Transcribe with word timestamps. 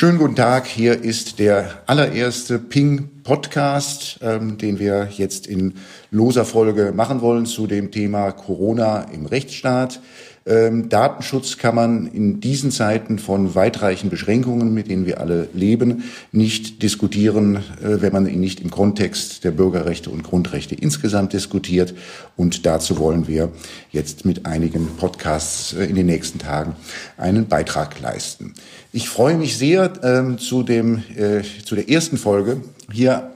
Schönen 0.00 0.18
guten 0.18 0.36
Tag. 0.36 0.68
Hier 0.68 1.02
ist 1.02 1.40
der 1.40 1.82
allererste 1.86 2.60
Ping 2.60 3.17
Podcast, 3.28 4.20
ähm, 4.22 4.56
den 4.56 4.78
wir 4.78 5.10
jetzt 5.14 5.46
in 5.46 5.74
loser 6.10 6.46
Folge 6.46 6.92
machen 6.96 7.20
wollen 7.20 7.44
zu 7.44 7.66
dem 7.66 7.90
Thema 7.90 8.32
Corona 8.32 9.02
im 9.02 9.26
Rechtsstaat. 9.26 10.00
Ähm, 10.46 10.88
Datenschutz 10.88 11.58
kann 11.58 11.74
man 11.74 12.06
in 12.06 12.40
diesen 12.40 12.70
Zeiten 12.70 13.18
von 13.18 13.54
weitreichen 13.54 14.08
Beschränkungen, 14.08 14.72
mit 14.72 14.88
denen 14.88 15.04
wir 15.04 15.20
alle 15.20 15.50
leben, 15.52 16.04
nicht 16.32 16.82
diskutieren, 16.82 17.56
äh, 17.56 18.00
wenn 18.00 18.14
man 18.14 18.26
ihn 18.26 18.40
nicht 18.40 18.60
im 18.60 18.70
Kontext 18.70 19.44
der 19.44 19.50
Bürgerrechte 19.50 20.08
und 20.08 20.22
Grundrechte 20.22 20.74
insgesamt 20.74 21.34
diskutiert. 21.34 21.94
Und 22.34 22.64
dazu 22.64 22.98
wollen 22.98 23.28
wir 23.28 23.52
jetzt 23.90 24.24
mit 24.24 24.46
einigen 24.46 24.88
Podcasts 24.96 25.74
äh, 25.74 25.84
in 25.84 25.96
den 25.96 26.06
nächsten 26.06 26.38
Tagen 26.38 26.76
einen 27.18 27.46
Beitrag 27.46 28.00
leisten. 28.00 28.54
Ich 28.90 29.10
freue 29.10 29.36
mich 29.36 29.58
sehr, 29.58 29.92
ähm, 30.02 30.38
zu, 30.38 30.62
dem, 30.62 31.02
äh, 31.14 31.42
zu 31.62 31.74
der 31.74 31.90
ersten 31.90 32.16
Folge 32.16 32.62
hier 32.90 33.30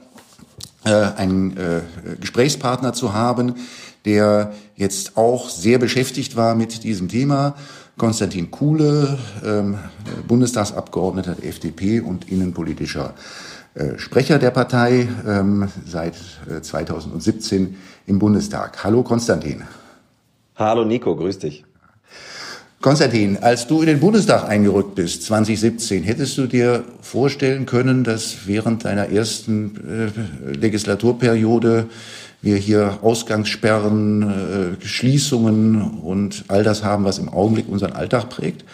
äh, 0.85 0.91
einen 0.91 1.57
äh, 1.57 1.81
Gesprächspartner 2.19 2.93
zu 2.93 3.13
haben, 3.13 3.55
der 4.05 4.53
jetzt 4.75 5.17
auch 5.17 5.49
sehr 5.49 5.77
beschäftigt 5.77 6.35
war 6.35 6.55
mit 6.55 6.83
diesem 6.83 7.07
Thema. 7.07 7.55
Konstantin 7.97 8.49
Kuhle, 8.49 9.19
ähm, 9.45 9.77
Bundestagsabgeordneter 10.27 11.35
der 11.35 11.49
FDP 11.49 11.99
und 11.99 12.29
innenpolitischer 12.29 13.13
äh, 13.75 13.97
Sprecher 13.97 14.39
der 14.39 14.51
Partei, 14.51 15.07
ähm, 15.27 15.69
seit 15.85 16.15
äh, 16.49 16.61
2017 16.61 17.77
im 18.07 18.19
Bundestag. 18.19 18.83
Hallo 18.83 19.03
Konstantin. 19.03 19.63
Hallo 20.55 20.85
Nico, 20.85 21.15
grüß 21.15 21.39
dich. 21.39 21.63
Konstantin, 22.83 23.37
als 23.37 23.65
du 23.65 23.79
in 23.79 23.87
den 23.87 24.01
Bundestag 24.01 24.49
eingerückt 24.49 24.95
bist, 24.95 25.23
2017, 25.23 26.03
hättest 26.03 26.37
du 26.37 26.47
dir 26.47 26.83
vorstellen 26.99 27.65
können, 27.65 28.03
dass 28.03 28.45
während 28.45 28.83
deiner 28.83 29.07
ersten 29.07 30.11
äh, 30.51 30.51
Legislaturperiode 30.57 31.85
wir 32.41 32.57
hier 32.57 32.97
Ausgangssperren, 33.01 34.77
äh, 34.81 34.85
Schließungen 34.85 36.01
und 36.01 36.43
all 36.49 36.65
das 36.65 36.83
haben, 36.83 37.05
was 37.05 37.19
im 37.19 37.29
Augenblick 37.29 37.69
unseren 37.69 37.93
Alltag 37.93 38.27
prägt? 38.29 38.65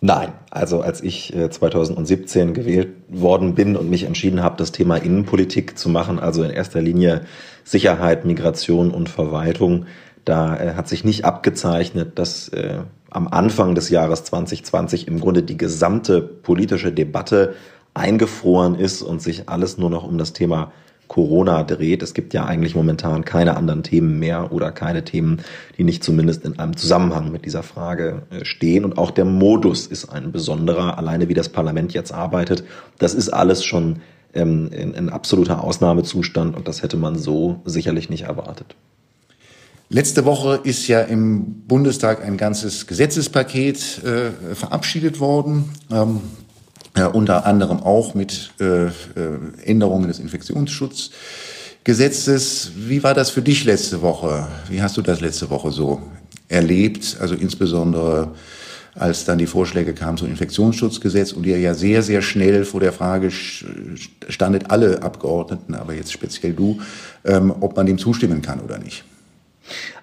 Nein, 0.00 0.32
also 0.50 0.80
als 0.80 1.00
ich 1.00 1.32
2017 1.48 2.48
äh, 2.48 2.52
gewählt 2.52 2.88
worden 3.08 3.54
bin 3.54 3.76
und 3.76 3.88
mich 3.88 4.02
entschieden 4.02 4.42
habe, 4.42 4.56
das 4.56 4.72
Thema 4.72 4.96
Innenpolitik 4.96 5.78
zu 5.78 5.90
machen, 5.90 6.18
also 6.18 6.42
in 6.42 6.50
erster 6.50 6.82
Linie 6.82 7.20
Sicherheit, 7.62 8.24
Migration 8.24 8.90
und 8.90 9.08
Verwaltung, 9.08 9.86
da 10.24 10.56
äh, 10.56 10.74
hat 10.74 10.88
sich 10.88 11.04
nicht 11.04 11.24
abgezeichnet, 11.24 12.18
dass 12.18 12.48
äh, 12.48 12.80
am 13.12 13.28
Anfang 13.28 13.74
des 13.74 13.90
Jahres 13.90 14.24
2020 14.24 15.06
im 15.06 15.20
Grunde 15.20 15.42
die 15.42 15.58
gesamte 15.58 16.22
politische 16.22 16.92
Debatte 16.92 17.54
eingefroren 17.94 18.74
ist 18.74 19.02
und 19.02 19.20
sich 19.20 19.48
alles 19.48 19.76
nur 19.76 19.90
noch 19.90 20.04
um 20.04 20.16
das 20.16 20.32
Thema 20.32 20.72
Corona 21.08 21.62
dreht. 21.62 22.02
Es 22.02 22.14
gibt 22.14 22.32
ja 22.32 22.46
eigentlich 22.46 22.74
momentan 22.74 23.26
keine 23.26 23.58
anderen 23.58 23.82
Themen 23.82 24.18
mehr 24.18 24.50
oder 24.50 24.72
keine 24.72 25.04
Themen, 25.04 25.42
die 25.76 25.84
nicht 25.84 26.02
zumindest 26.02 26.42
in 26.46 26.58
einem 26.58 26.74
Zusammenhang 26.74 27.30
mit 27.30 27.44
dieser 27.44 27.62
Frage 27.62 28.22
äh, 28.30 28.46
stehen. 28.46 28.86
Und 28.86 28.96
auch 28.96 29.10
der 29.10 29.26
Modus 29.26 29.86
ist 29.86 30.08
ein 30.08 30.32
besonderer. 30.32 30.96
Alleine 30.96 31.28
wie 31.28 31.34
das 31.34 31.50
Parlament 31.50 31.92
jetzt 31.92 32.14
arbeitet, 32.14 32.64
das 32.98 33.12
ist 33.12 33.28
alles 33.28 33.62
schon 33.62 34.00
ähm, 34.32 34.70
in, 34.72 34.94
in 34.94 35.10
absoluter 35.10 35.62
Ausnahmezustand 35.62 36.56
und 36.56 36.66
das 36.66 36.82
hätte 36.82 36.96
man 36.96 37.18
so 37.18 37.60
sicherlich 37.66 38.08
nicht 38.08 38.22
erwartet. 38.22 38.74
Letzte 39.94 40.24
Woche 40.24 40.60
ist 40.64 40.88
ja 40.88 41.02
im 41.02 41.64
Bundestag 41.68 42.24
ein 42.24 42.38
ganzes 42.38 42.86
Gesetzespaket 42.86 44.02
äh, 44.02 44.30
verabschiedet 44.54 45.20
worden. 45.20 45.68
Ähm, 45.90 46.22
äh, 46.94 47.04
unter 47.04 47.44
anderem 47.44 47.82
auch 47.82 48.14
mit 48.14 48.52
äh, 48.58 48.86
äh, 48.86 48.90
Änderungen 49.62 50.08
des 50.08 50.18
Infektionsschutzgesetzes. 50.18 52.72
Wie 52.74 53.02
war 53.02 53.12
das 53.12 53.28
für 53.28 53.42
dich 53.42 53.66
letzte 53.66 54.00
Woche? 54.00 54.48
Wie 54.70 54.80
hast 54.80 54.96
du 54.96 55.02
das 55.02 55.20
letzte 55.20 55.50
Woche 55.50 55.70
so 55.70 56.00
erlebt? 56.48 57.18
Also 57.20 57.34
insbesondere 57.34 58.30
als 58.94 59.26
dann 59.26 59.36
die 59.36 59.46
Vorschläge 59.46 59.92
kamen 59.92 60.16
zum 60.16 60.28
Infektionsschutzgesetz 60.28 61.32
und 61.32 61.44
ihr 61.44 61.58
ja 61.58 61.74
sehr, 61.74 62.02
sehr 62.02 62.22
schnell 62.22 62.64
vor 62.64 62.80
der 62.80 62.94
Frage 62.94 63.30
standet 63.30 64.70
alle 64.70 65.02
Abgeordneten, 65.02 65.74
aber 65.74 65.92
jetzt 65.92 66.12
speziell 66.12 66.54
du, 66.54 66.80
ähm, 67.26 67.52
ob 67.60 67.76
man 67.76 67.84
dem 67.84 67.98
zustimmen 67.98 68.40
kann 68.40 68.60
oder 68.60 68.78
nicht. 68.78 69.04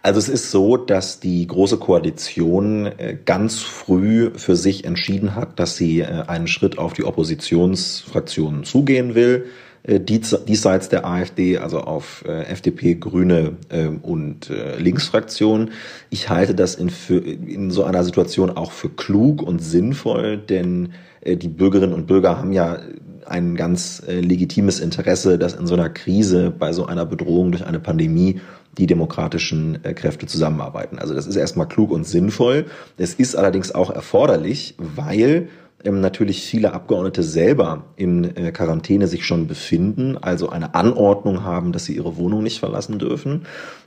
Also 0.02 0.20
es 0.20 0.30
ist 0.30 0.52
so, 0.52 0.78
dass 0.78 1.20
die 1.20 1.46
Große 1.46 1.78
Koalition 1.78 2.86
äh, 2.86 3.18
ganz 3.26 3.60
früh 3.60 4.32
für 4.36 4.56
sich 4.56 4.86
entschieden 4.86 5.36
hat, 5.36 5.60
dass 5.60 5.76
sie 5.76 6.00
äh, 6.00 6.24
einen 6.28 6.48
Schritt 6.48 6.78
auf 6.78 6.94
die 6.94 7.04
Oppositionsfraktionen 7.04 8.64
zugehen 8.64 9.16
will, 9.16 9.46
äh, 9.84 10.00
diesseits 10.00 10.90
der 10.90 11.06
AfD, 11.06 11.58
also 11.58 11.82
auf 11.82 12.24
FDP, 12.26 12.96
Grüne 12.96 13.58
ähm, 13.70 14.00
und 14.02 14.52
Linksfraktionen. 14.78 15.72
Ich 16.10 16.30
halte 16.30 16.56
das 16.56 16.76
in, 16.76 16.90
für, 16.90 17.18
in 17.18 17.72
so 17.72 17.84
einer 17.84 18.04
Situation 18.04 18.50
auch 18.50 18.72
für 18.72 18.90
klug 18.90 19.42
und 19.42 19.60
sinnvoll, 19.60 20.38
denn 20.38 20.94
die 21.26 21.50
Bürgerinnen 21.50 21.94
und 21.94 22.08
Bürger 22.08 22.38
haben 22.38 22.54
ja 22.54 22.80
ein 23.30 23.56
ganz 23.56 24.04
legitimes 24.08 24.80
Interesse, 24.80 25.38
dass 25.38 25.54
in 25.54 25.68
so 25.68 25.76
einer 25.76 25.90
Krise, 25.90 26.52
bei 26.52 26.74
so 26.74 26.86
einer 26.86 27.06
Bedrohung 27.06 27.52
durch 27.52 27.66
eine 27.66 27.80
Pandemie 27.80 28.42
die 28.78 28.88
demokratischen 28.88 29.84
äh, 29.84 29.94
Kräfte 29.94 30.26
zusammenarbeiten. 30.26 31.00
Also 31.00 31.14
das 31.14 31.28
ist 31.28 31.36
erstmal 31.36 31.68
klug 31.68 31.92
und 31.92 32.06
sinnvoll. 32.06 32.66
Es 32.98 33.14
ist 33.14 33.36
allerdings 33.36 33.74
auch 33.74 33.90
erforderlich, 33.90 34.76
weil 34.78 35.50
ähm, 35.84 36.02
natürlich 36.02 36.42
viele 36.44 36.74
Abgeordnete 36.74 37.24
selber 37.24 37.86
in 37.96 38.36
äh, 38.36 38.52
Quarantäne 38.52 39.08
sich 39.08 39.26
schon 39.26 39.48
befinden, 39.48 40.18
also 40.18 40.50
eine 40.50 40.76
Anordnung 40.76 41.44
haben, 41.44 41.72
dass 41.72 41.86
sie 41.86 41.96
ihre 41.96 42.18
Wohnung 42.18 42.44
nicht 42.44 42.60
verlassen 42.60 43.00
dürfen. 43.00 43.46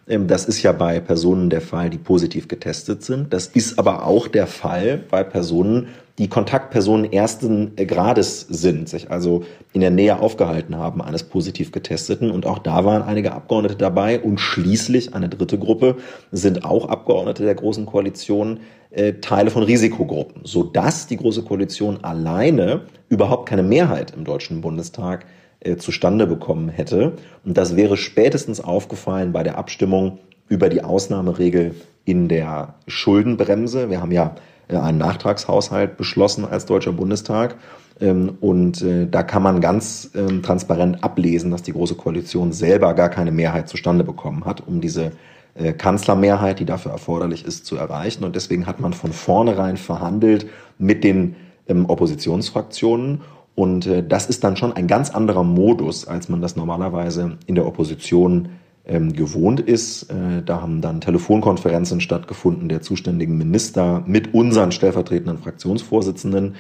Ähm, 0.09 0.27
das 0.27 0.47
ist 0.47 0.63
ja 0.63 0.73
bei 0.73 1.01
Personen 1.01 1.51
der 1.51 1.61
Fall, 1.61 1.91
die 1.91 1.99
positiv 1.99 2.49
getestet 2.49 3.03
sind. 3.03 3.33
Das 3.33 3.47
ist 3.47 3.79
aber 3.79 4.07
auch 4.07 4.29
der 4.29 4.47
Fall 4.47 4.99
bei 5.11 5.23
Personen, 5.23 5.89
die 6.19 6.29
Kontaktpersonen 6.29 7.11
ersten 7.11 7.75
Grades 7.77 8.41
sind, 8.41 8.89
sich 8.89 9.11
also 9.11 9.45
in 9.73 9.81
der 9.81 9.91
Nähe 9.91 10.21
aufgehalten 10.21 10.77
haben 10.77 11.01
eines 11.01 11.25
positiv 11.25 11.73
Getesteten. 11.73 12.31
Und 12.31 12.45
auch 12.45 12.59
da 12.59 12.85
waren 12.85 13.03
einige 13.03 13.33
Abgeordnete 13.33 13.77
dabei. 13.77 14.21
Und 14.21 14.39
schließlich 14.39 15.15
eine 15.15 15.31
dritte 15.31 15.59
Gruppe 15.59 15.97
sind 16.31 16.65
auch 16.65 16.89
Abgeordnete 16.89 17.45
der 17.45 17.55
Großen 17.55 17.87
Koalition, 17.87 18.61
äh, 18.91 19.15
Teile 19.15 19.51
von 19.51 19.63
Risikogruppen, 19.63 20.43
sodass 20.45 21.07
die 21.07 21.17
Große 21.17 21.45
Koalition 21.45 22.05
alleine 22.05 22.83
überhaupt 23.09 23.49
keine 23.49 23.63
Mehrheit 23.63 24.13
im 24.15 24.25
Deutschen 24.25 24.61
Bundestag 24.61 25.25
äh, 25.61 25.77
zustande 25.77 26.27
bekommen 26.27 26.69
hätte. 26.69 27.15
Und 27.43 27.57
das 27.57 27.75
wäre 27.75 27.97
spätestens 27.97 28.61
aufgefallen 28.61 29.33
bei 29.33 29.43
der 29.43 29.57
Abstimmung 29.57 30.19
über 30.49 30.69
die 30.69 30.85
Ausnahmeregel 30.85 31.75
in 32.05 32.29
der 32.29 32.75
Schuldenbremse. 32.87 33.89
Wir 33.89 34.03
haben 34.03 34.13
ja 34.13 34.35
äh, 34.35 34.52
einen 34.81 34.99
Nachtragshaushalt 34.99 35.97
beschlossen 35.97 36.45
als 36.45 36.67
Deutscher 36.67 36.93
Bundestag. 36.93 37.57
Ähm, 38.01 38.37
und 38.41 38.83
äh, 38.83 39.07
da 39.07 39.23
kann 39.23 39.43
man 39.43 39.61
ganz 39.61 40.11
ähm, 40.15 40.43
transparent 40.43 41.05
ablesen, 41.05 41.51
dass 41.51 41.63
die 41.63 41.73
Große 41.73 41.95
Koalition 41.95 42.53
selber 42.53 42.95
gar 42.95 43.09
keine 43.09 43.31
Mehrheit 43.31 43.69
zustande 43.69 44.05
bekommen 44.05 44.45
hat, 44.45 44.67
um 44.67 44.81
diese 44.81 45.13
äh, 45.55 45.73
Kanzlermehrheit, 45.73 46.59
die 46.59 46.65
dafür 46.65 46.93
erforderlich 46.93 47.45
ist, 47.45 47.67
zu 47.67 47.77
erreichen. 47.77 48.25
Und 48.25 48.35
deswegen 48.37 48.67
hat 48.67 48.81
man 48.81 48.93
von 48.93 49.13
vornherein 49.13 49.77
verhandelt 49.77 50.47
mit 50.79 51.05
den 51.05 51.37
ähm, 51.69 51.87
Oppositionsfraktionen. 51.89 53.21
Und 53.55 53.87
das 54.09 54.31
ist 54.31 54.45
dann 54.45 54.57
schon 54.57 54.73
ein 54.73 54.87
ganz 54.87 55.11
anderer 55.11 55.45
Modus, 55.45 56.09
als 56.09 56.31
man 56.31 56.41
das 56.41 56.57
normalerweise 56.57 57.37
in 57.45 57.55
der 57.55 57.67
Opposition 57.67 58.49
ähm, 58.93 59.15
gewohnt 59.15 59.61
ist. 59.61 60.11
Äh, 60.11 60.43
da 60.45 60.61
haben 60.61 60.83
dann 60.83 61.01
Telefonkonferenzen 61.01 62.01
stattgefunden 62.01 62.69
der 62.69 62.83
zuständigen 62.83 63.39
Minister 63.39 64.05
mit 64.07 64.35
unseren 64.35 64.71
stellvertretenden 64.71 65.39
Fraktionsvorsitzenden, 65.39 66.57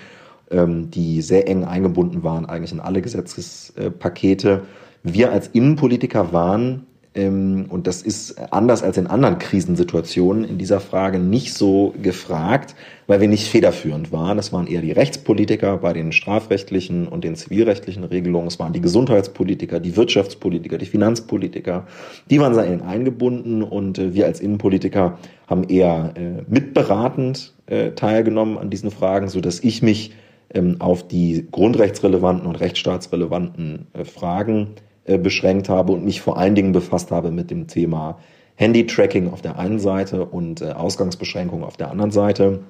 ähm, 0.50 0.90
die 0.90 1.20
sehr 1.20 1.46
eng 1.46 1.64
eingebunden 1.64 2.22
waren 2.22 2.46
eigentlich 2.46 2.72
in 2.72 2.80
alle 2.80 3.02
Gesetzespakete. 3.02 4.62
Wir 5.02 5.30
als 5.30 5.48
Innenpolitiker 5.48 6.32
waren 6.32 6.86
und 7.14 7.82
das 7.84 8.00
ist 8.00 8.38
anders 8.52 8.82
als 8.82 8.96
in 8.96 9.06
anderen 9.06 9.38
Krisensituationen 9.38 10.44
in 10.44 10.56
dieser 10.56 10.80
Frage 10.80 11.18
nicht 11.18 11.52
so 11.52 11.92
gefragt, 12.00 12.74
weil 13.06 13.20
wir 13.20 13.28
nicht 13.28 13.48
federführend 13.48 14.12
waren. 14.12 14.38
Es 14.38 14.50
waren 14.50 14.66
eher 14.66 14.80
die 14.80 14.92
Rechtspolitiker 14.92 15.76
bei 15.76 15.92
den 15.92 16.12
strafrechtlichen 16.12 17.06
und 17.06 17.24
den 17.24 17.34
zivilrechtlichen 17.34 18.04
Regelungen. 18.04 18.48
Es 18.48 18.58
waren 18.58 18.72
die 18.72 18.80
Gesundheitspolitiker, 18.80 19.78
die 19.78 19.94
Wirtschaftspolitiker, 19.94 20.78
die 20.78 20.86
Finanzpolitiker. 20.86 21.86
Die 22.30 22.40
waren 22.40 22.54
sehr 22.54 22.64
eingebunden 22.82 23.62
und 23.62 23.98
äh, 23.98 24.14
wir 24.14 24.24
als 24.24 24.40
Innenpolitiker 24.40 25.18
haben 25.46 25.64
eher 25.64 26.14
äh, 26.16 26.42
mitberatend 26.48 27.52
äh, 27.66 27.90
teilgenommen 27.90 28.56
an 28.56 28.70
diesen 28.70 28.90
Fragen, 28.90 29.28
so 29.28 29.42
dass 29.42 29.60
ich 29.60 29.82
mich 29.82 30.14
ähm, 30.54 30.76
auf 30.78 31.06
die 31.06 31.46
grundrechtsrelevanten 31.50 32.46
und 32.46 32.56
rechtsstaatsrelevanten 32.56 33.88
Fragen 34.04 34.68
beschränkt 35.04 35.68
habe 35.68 35.92
und 35.92 36.04
mich 36.04 36.20
vor 36.20 36.38
allen 36.38 36.54
Dingen 36.54 36.72
befasst 36.72 37.10
habe 37.10 37.30
mit 37.30 37.50
dem 37.50 37.66
Thema 37.66 38.18
Handy-Tracking 38.56 39.30
auf 39.32 39.42
der 39.42 39.58
einen 39.58 39.78
Seite 39.78 40.24
und 40.24 40.60
äh, 40.60 40.70
Ausgangsbeschränkungen 40.70 41.64
auf 41.64 41.76
der 41.76 41.90
anderen 41.90 42.10
Seite. 42.10 42.60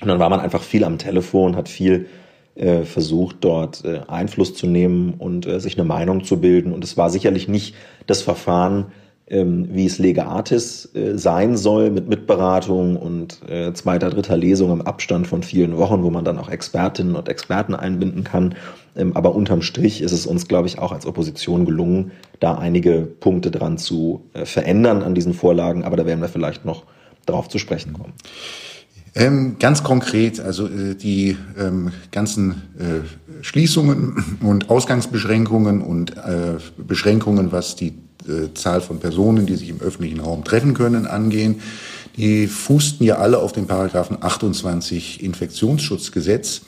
Und 0.00 0.08
dann 0.08 0.18
war 0.18 0.28
man 0.28 0.40
einfach 0.40 0.62
viel 0.62 0.84
am 0.84 0.98
Telefon, 0.98 1.56
hat 1.56 1.68
viel 1.68 2.06
äh, 2.54 2.82
versucht, 2.82 3.36
dort 3.40 3.84
äh, 3.84 4.00
Einfluss 4.06 4.54
zu 4.54 4.66
nehmen 4.66 5.14
und 5.18 5.46
äh, 5.46 5.60
sich 5.60 5.78
eine 5.78 5.86
Meinung 5.86 6.24
zu 6.24 6.40
bilden. 6.40 6.72
Und 6.72 6.84
es 6.84 6.96
war 6.96 7.10
sicherlich 7.10 7.48
nicht 7.48 7.74
das 8.06 8.22
Verfahren, 8.22 8.86
ähm, 9.26 9.68
wie 9.70 9.86
es 9.86 9.98
Lege 9.98 10.26
Artis 10.26 10.90
äh, 10.94 11.16
sein 11.16 11.56
soll, 11.56 11.90
mit 11.90 12.08
Mitberatung 12.08 12.96
und 12.96 13.40
äh, 13.48 13.72
zweiter, 13.72 14.10
dritter 14.10 14.36
Lesung 14.36 14.70
im 14.70 14.82
Abstand 14.82 15.26
von 15.26 15.42
vielen 15.42 15.76
Wochen, 15.78 16.02
wo 16.02 16.10
man 16.10 16.24
dann 16.24 16.38
auch 16.38 16.50
Expertinnen 16.50 17.16
und 17.16 17.28
Experten 17.28 17.74
einbinden 17.74 18.24
kann. 18.24 18.54
Ähm, 18.96 19.16
aber 19.16 19.34
unterm 19.34 19.62
Strich 19.62 20.02
ist 20.02 20.12
es 20.12 20.26
uns, 20.26 20.46
glaube 20.46 20.68
ich, 20.68 20.78
auch 20.78 20.92
als 20.92 21.06
Opposition 21.06 21.64
gelungen, 21.64 22.12
da 22.40 22.56
einige 22.56 23.00
Punkte 23.00 23.50
dran 23.50 23.78
zu 23.78 24.28
äh, 24.34 24.44
verändern 24.44 25.02
an 25.02 25.14
diesen 25.14 25.32
Vorlagen. 25.32 25.84
Aber 25.84 25.96
da 25.96 26.04
werden 26.04 26.20
wir 26.20 26.28
vielleicht 26.28 26.66
noch 26.66 26.84
darauf 27.24 27.48
zu 27.48 27.58
sprechen 27.58 27.94
kommen. 27.94 28.12
Ähm, 29.16 29.56
ganz 29.60 29.84
konkret, 29.84 30.40
also 30.40 30.66
äh, 30.66 30.96
die 30.96 31.36
ähm, 31.58 31.92
ganzen 32.10 32.62
äh, 32.78 33.42
Schließungen 33.42 34.38
und 34.42 34.70
Ausgangsbeschränkungen 34.70 35.82
und 35.82 36.16
äh, 36.16 36.56
Beschränkungen, 36.76 37.52
was 37.52 37.76
die 37.76 37.94
äh, 38.28 38.52
Zahl 38.54 38.80
von 38.80 38.98
Personen, 38.98 39.46
die 39.46 39.56
sich 39.56 39.68
im 39.68 39.80
öffentlichen 39.80 40.20
Raum 40.20 40.44
treffen 40.44 40.74
können, 40.74 41.06
angehen. 41.06 41.60
Die 42.16 42.46
fußten 42.46 43.04
ja 43.04 43.16
alle 43.16 43.38
auf 43.38 43.52
den 43.52 43.66
Paragraphen 43.66 44.18
28 44.20 45.22
Infektionsschutzgesetz. 45.22 46.62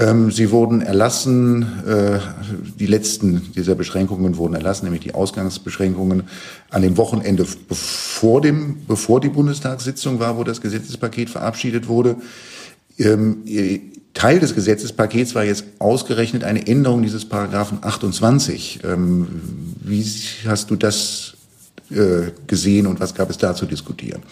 Ähm, 0.00 0.30
sie 0.30 0.50
wurden 0.50 0.80
erlassen, 0.80 1.62
äh, 1.86 2.18
die 2.78 2.86
letzten 2.86 3.52
dieser 3.52 3.74
Beschränkungen 3.74 4.38
wurden 4.38 4.54
erlassen, 4.54 4.86
nämlich 4.86 5.02
die 5.02 5.14
Ausgangsbeschränkungen 5.14 6.22
an 6.70 6.82
dem 6.82 6.96
Wochenende 6.96 7.46
bevor, 7.68 8.40
dem, 8.40 8.78
bevor 8.88 9.20
die 9.20 9.28
Bundestagssitzung 9.28 10.18
war, 10.18 10.38
wo 10.38 10.44
das 10.44 10.62
Gesetzespaket 10.62 11.28
verabschiedet 11.28 11.86
wurde. 11.86 12.16
Ähm, 12.98 13.42
Teil 14.14 14.40
des 14.40 14.54
Gesetzespakets 14.54 15.34
war 15.34 15.44
jetzt 15.44 15.64
ausgerechnet 15.78 16.44
eine 16.44 16.66
Änderung 16.66 17.02
dieses 17.02 17.28
Paragraphen 17.28 17.78
28. 17.82 18.80
Ähm, 18.84 19.42
wie 19.82 20.02
hast 20.46 20.70
du 20.70 20.76
das 20.76 21.34
äh, 21.90 22.30
gesehen 22.46 22.86
und 22.86 23.00
was 23.00 23.14
gab 23.14 23.28
es 23.30 23.38
da 23.38 23.54
zu 23.54 23.64
diskutieren? 23.66 24.22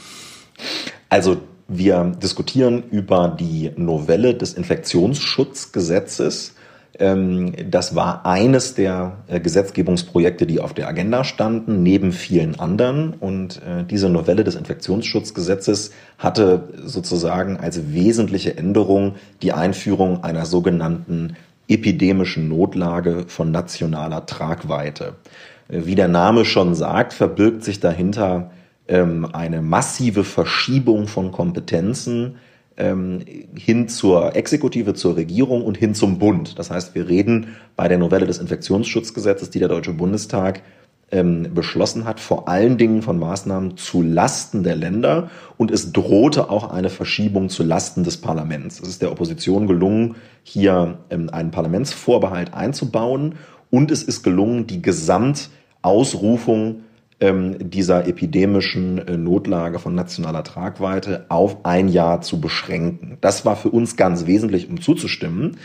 Also 1.08 1.38
wir 1.69 2.12
diskutieren 2.22 2.84
über 2.90 3.34
die 3.38 3.70
Novelle 3.76 4.34
des 4.34 4.54
Infektionsschutzgesetzes. 4.54 6.54
Ähm, 6.99 7.52
das 7.70 7.94
war 7.94 8.26
eines 8.26 8.75
der 8.75 9.19
äh, 9.29 9.40
Gesetzgebungsprojekte, 9.40 10.46
die 10.46 10.61
auf 10.61 10.75
der 10.75 10.88
Agenda 10.88 11.25
standen, 11.25 11.82
neben 11.82 12.12
vielen 12.12 12.58
anderen. 12.58 13.14
Und 13.14 13.62
äh, 13.62 13.85
diese 13.85 14.08
Novelle 14.08 14.44
des 14.44 14.55
Infektionsschutzgesetzes 14.55 15.93
hatte 16.19 16.69
sozusagen 16.85 17.56
als 17.56 17.93
wesentliche 17.93 18.56
Änderung 18.56 19.14
die 19.43 19.52
Einführung 19.52 20.25
einer 20.25 20.46
sogenannten 20.46 21.37
epidemischen 21.69 22.49
Notlage 22.49 23.25
von 23.29 23.52
nationaler 23.52 24.26
Tragweite. 24.26 25.14
Äh, 25.69 25.82
wie 25.84 25.94
der 25.94 26.08
Name 26.08 26.44
schon 26.44 26.75
sagt, 26.75 27.12
verbirgt 27.12 27.62
sich 27.62 27.79
dahinter 27.81 28.50
ähm, 28.88 29.29
eine 29.32 29.62
massive 29.62 30.25
Verschiebung 30.25 31.06
von 31.06 31.31
Kompetenzen 31.31 32.37
ähm, 32.78 33.20
hin 33.54 33.88
zur 33.88 34.36
Exekutive, 34.36 34.94
zur 34.94 35.16
Regierung 35.16 35.64
und 35.64 35.76
hin 35.76 35.94
zum 35.94 36.19
Bund. 36.19 36.58
Das 36.58 36.70
heißt, 36.70 36.94
wir 36.94 37.08
reden 37.08 37.56
bei 37.76 37.88
der 37.88 37.98
Novelle 37.98 38.26
des 38.26 38.38
Infektionsschutzgesetzes, 38.38 39.50
die 39.50 39.58
der 39.58 39.69
Deutsche 39.69 39.92
Bundestag 39.92 40.62
ähm, 41.10 41.54
beschlossen 41.54 42.04
hat, 42.04 42.20
vor 42.20 42.48
allen 42.48 42.78
Dingen 42.78 43.02
von 43.02 43.19
Maßnahmen 43.19 43.76
zu 43.76 44.02
Lasten 44.02 44.62
der 44.62 44.76
Länder 44.76 45.30
und 45.56 45.70
es 45.70 45.92
drohte 45.92 46.50
auch 46.50 46.70
eine 46.70 46.90
Verschiebung 46.90 47.48
zu 47.48 47.62
Lasten 47.62 48.04
des 48.04 48.19
Parlaments. 48.19 48.81
Es 48.81 48.88
ist 48.88 49.02
der 49.02 49.10
Opposition 49.10 49.66
gelungen, 49.66 50.16
hier 50.42 50.98
ähm, 51.10 51.31
einen 51.31 51.50
Parlamentsvorbehalt 51.50 52.54
einzubauen 52.54 53.36
und 53.70 53.90
es 53.90 54.02
ist 54.02 54.22
gelungen, 54.22 54.66
die 54.66 54.82
Gesamtausrufung 54.82 56.82
dieser 57.20 58.06
epidemischen 58.06 58.99
äh, 58.99 59.17
Notlage 59.17 59.79
von 59.79 59.94
nationaler 59.94 60.44
Tragweite 60.44 61.26
auf 61.29 61.65
ein 61.65 61.88
Jahr 61.88 62.20
zu 62.20 62.41
beschränken. 62.41 63.19
Das 63.20 63.44
war 63.44 63.56
für 63.56 63.70
uns 63.70 63.97
ganz 63.97 64.26
wesentlich, 64.26 64.69
um 64.70 64.81
zuzustimmen. 64.81 65.56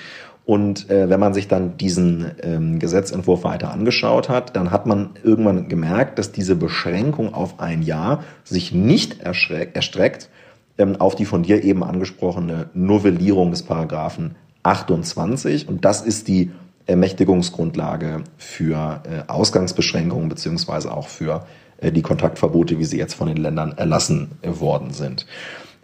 Und 0.46 0.90
äh, 0.90 1.10
wenn 1.10 1.20
man 1.20 1.34
sich 1.34 1.48
dann 1.48 1.78
diesen 1.78 2.32
ähm, 2.42 2.80
Gesetzentwurf 2.80 3.44
weiter 3.44 3.72
angeschaut 3.72 4.28
hat, 4.30 4.56
dann 4.56 4.72
hat 4.72 4.88
man 4.88 5.12
irgendwann 5.24 5.70
gemerkt, 5.70 6.20
dass 6.20 6.32
diese 6.32 6.56
Beschränkung 6.56 7.34
auf 7.34 7.60
ein 7.60 7.82
Jahr 7.82 8.24
sich 8.44 8.74
nicht 8.74 9.22
erstreckt 9.22 10.30
ähm, 10.78 10.96
auf 11.00 11.16
die 11.16 11.26
von 11.26 11.44
dir 11.44 11.64
eben 11.64 11.84
angesprochene 11.84 12.70
Novellierung 12.74 13.52
des 13.52 13.64
Paragraphen 13.64 14.36
28. 14.64 15.68
Und 15.68 15.86
das 15.86 16.02
ist 16.02 16.28
die 16.28 16.52
Ermächtigungsgrundlage 16.86 18.24
für 18.38 19.02
äh, 19.04 19.30
Ausgangsbeschränkungen 19.32 20.30
beziehungsweise 20.30 20.92
auch 20.92 21.08
für 21.08 21.46
äh, 21.78 21.92
die 21.92 22.02
Kontaktverbote, 22.02 22.80
wie 22.80 22.86
sie 22.86 22.98
jetzt 22.98 23.14
von 23.14 23.28
den 23.28 23.38
Ländern 23.38 23.74
erlassen 23.78 24.32
äh, 24.42 24.60
worden 24.60 24.92
sind. 24.92 25.26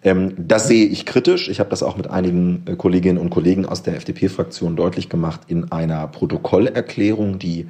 Ähm, 0.04 0.34
das 0.38 0.68
sehe 0.68 0.86
ich 0.86 1.06
kritisch. 1.06 1.50
Ich 1.50 1.60
habe 1.60 1.70
das 1.70 1.84
auch 1.84 1.98
mit 1.98 2.10
einigen 2.10 2.66
Kolleginnen 2.78 3.18
und 3.18 3.30
Kollegen 3.30 3.66
aus 3.66 3.84
der 3.84 3.96
FDP-Fraktion 3.96 4.76
deutlich 4.76 5.10
gemacht 5.10 5.42
in 5.48 5.72
einer 5.72 6.08
Protokollerklärung, 6.08 7.40
die 7.40 7.68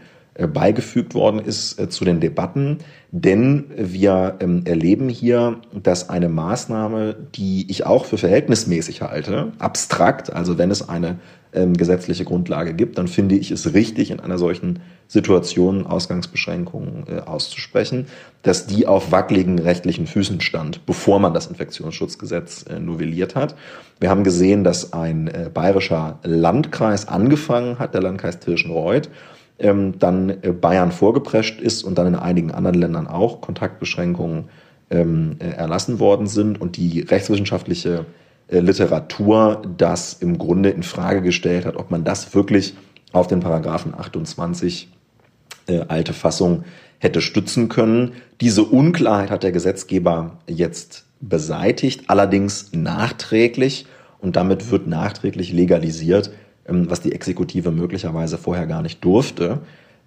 beigefügt 0.53 1.15
worden 1.15 1.41
ist 1.41 1.91
zu 1.91 2.05
den 2.05 2.21
Debatten. 2.21 2.77
Denn 3.11 3.65
wir 3.75 4.37
ähm, 4.39 4.61
erleben 4.63 5.09
hier, 5.09 5.59
dass 5.73 6.07
eine 6.07 6.29
Maßnahme, 6.29 7.17
die 7.35 7.69
ich 7.69 7.85
auch 7.85 8.05
für 8.05 8.17
verhältnismäßig 8.17 9.01
halte, 9.01 9.51
abstrakt, 9.59 10.31
also 10.31 10.57
wenn 10.57 10.71
es 10.71 10.87
eine 10.87 11.19
ähm, 11.53 11.75
gesetzliche 11.75 12.25
Grundlage 12.25 12.73
gibt, 12.73 12.97
dann 12.97 13.07
finde 13.07 13.35
ich 13.35 13.51
es 13.51 13.73
richtig, 13.73 14.11
in 14.11 14.19
einer 14.19 14.37
solchen 14.37 14.79
Situation 15.07 15.87
Ausgangsbeschränkungen 15.87 17.05
äh, 17.07 17.19
auszusprechen, 17.21 18.07
dass 18.43 18.67
die 18.67 18.85
auf 18.85 19.11
wackeligen 19.11 19.57
rechtlichen 19.59 20.05
Füßen 20.05 20.41
stand, 20.41 20.85
bevor 20.85 21.19
man 21.19 21.33
das 21.33 21.47
Infektionsschutzgesetz 21.47 22.65
äh, 22.69 22.79
novelliert 22.79 23.35
hat. 23.35 23.55
Wir 23.99 24.09
haben 24.09 24.23
gesehen, 24.23 24.63
dass 24.63 24.93
ein 24.93 25.27
äh, 25.27 25.49
bayerischer 25.51 26.19
Landkreis 26.23 27.07
angefangen 27.07 27.79
hat, 27.79 27.93
der 27.93 28.01
Landkreis 28.01 28.39
Tirschenreuth, 28.39 29.09
ähm, 29.57 29.97
dann 29.99 30.29
äh, 30.29 30.51
Bayern 30.51 30.91
vorgeprescht 30.91 31.59
ist 31.59 31.83
und 31.83 31.97
dann 31.97 32.07
in 32.07 32.15
einigen 32.15 32.51
anderen 32.51 32.79
Ländern 32.79 33.07
auch 33.07 33.41
Kontaktbeschränkungen 33.41 34.45
ähm, 34.89 35.37
äh, 35.39 35.49
erlassen 35.49 35.99
worden 35.99 36.27
sind 36.27 36.61
und 36.61 36.77
die 36.77 37.01
rechtswissenschaftliche 37.01 38.05
Literatur 38.49 39.61
das 39.77 40.13
im 40.13 40.37
Grunde 40.37 40.69
in 40.69 40.83
Frage 40.83 41.21
gestellt 41.21 41.65
hat, 41.65 41.75
ob 41.75 41.91
man 41.91 42.03
das 42.03 42.33
wirklich 42.33 42.75
auf 43.11 43.27
den 43.27 43.39
Paragraphen 43.39 43.93
28 43.93 44.89
äh, 45.67 45.81
alte 45.87 46.13
Fassung 46.13 46.63
hätte 46.99 47.21
stützen 47.21 47.69
können. 47.69 48.13
Diese 48.41 48.63
Unklarheit 48.63 49.31
hat 49.31 49.43
der 49.43 49.51
Gesetzgeber 49.51 50.39
jetzt 50.47 51.05
beseitigt, 51.21 52.03
allerdings 52.07 52.71
nachträglich 52.73 53.85
und 54.19 54.35
damit 54.35 54.71
wird 54.71 54.87
nachträglich 54.87 55.53
legalisiert, 55.53 56.31
ähm, 56.67 56.89
was 56.89 57.01
die 57.01 57.13
Exekutive 57.13 57.71
möglicherweise 57.71 58.37
vorher 58.37 58.67
gar 58.67 58.81
nicht 58.81 59.03
durfte. 59.03 59.59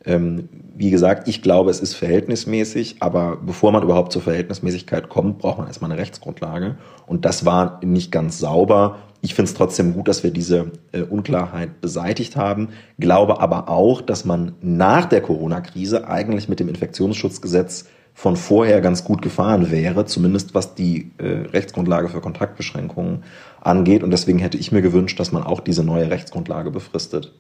Ähm, 0.05 0.49
wie 0.75 0.91
gesagt, 0.91 1.29
ich 1.29 1.43
glaube, 1.43 1.71
es 1.71 1.81
ist 1.81 1.95
verhältnismäßig, 1.95 2.97
aber 3.01 3.37
bevor 3.37 3.73
man 3.73 3.83
überhaupt 3.83 4.13
zur 4.13 4.23
Verhältnismäßigkeit 4.23 5.09
kommt, 5.09 5.39
braucht 5.39 5.59
man 5.59 5.67
erstmal 5.67 5.91
eine 5.91 6.01
Rechtsgrundlage. 6.01 6.77
Und 7.07 7.25
das 7.25 7.45
war 7.45 7.81
nicht 7.85 8.11
ganz 8.11 8.39
sauber. 8.39 8.99
Ich 9.21 9.35
finde 9.35 9.51
es 9.51 9.55
trotzdem 9.55 9.95
gut, 9.95 10.09
dass 10.09 10.25
wir 10.25 10.33
diese 10.33 10.73
äh, 10.91 11.03
Unklarheit 11.03 11.81
beseitigt 11.81 12.37
haben, 12.37 12.71
glaube 12.99 13.41
aber 13.41 13.69
auch, 13.69 14.01
dass 14.01 14.25
man 14.25 14.57
nach 14.61 15.05
der 15.05 15.21
Corona-Krise 15.21 16.09
eigentlich 16.09 16.49
mit 16.49 16.59
dem 16.59 16.69
Infektionsschutzgesetz 16.69 17.87
von 18.15 18.37
vorher 18.37 18.81
ganz 18.81 19.05
gut 19.05 19.23
gefahren 19.23 19.71
wäre, 19.71 20.05
zumindest 20.05 20.55
was 20.55 20.75
die 20.75 21.13
äh, 21.19 21.49
Rechtsgrundlage 21.53 22.09
für 22.09 22.21
Kontaktbeschränkungen 22.21 23.23
angeht. 23.61 24.03
Und 24.03 24.11
deswegen 24.11 24.39
hätte 24.39 24.59
ich 24.59 24.73
mir 24.73 24.83
gewünscht, 24.83 25.19
dass 25.21 25.33
man 25.33 25.45
auch 25.45 25.61
diese 25.61 25.85
neue 25.85 26.11
Rechtsgrundlage 26.11 26.71
befristet. 26.71 27.33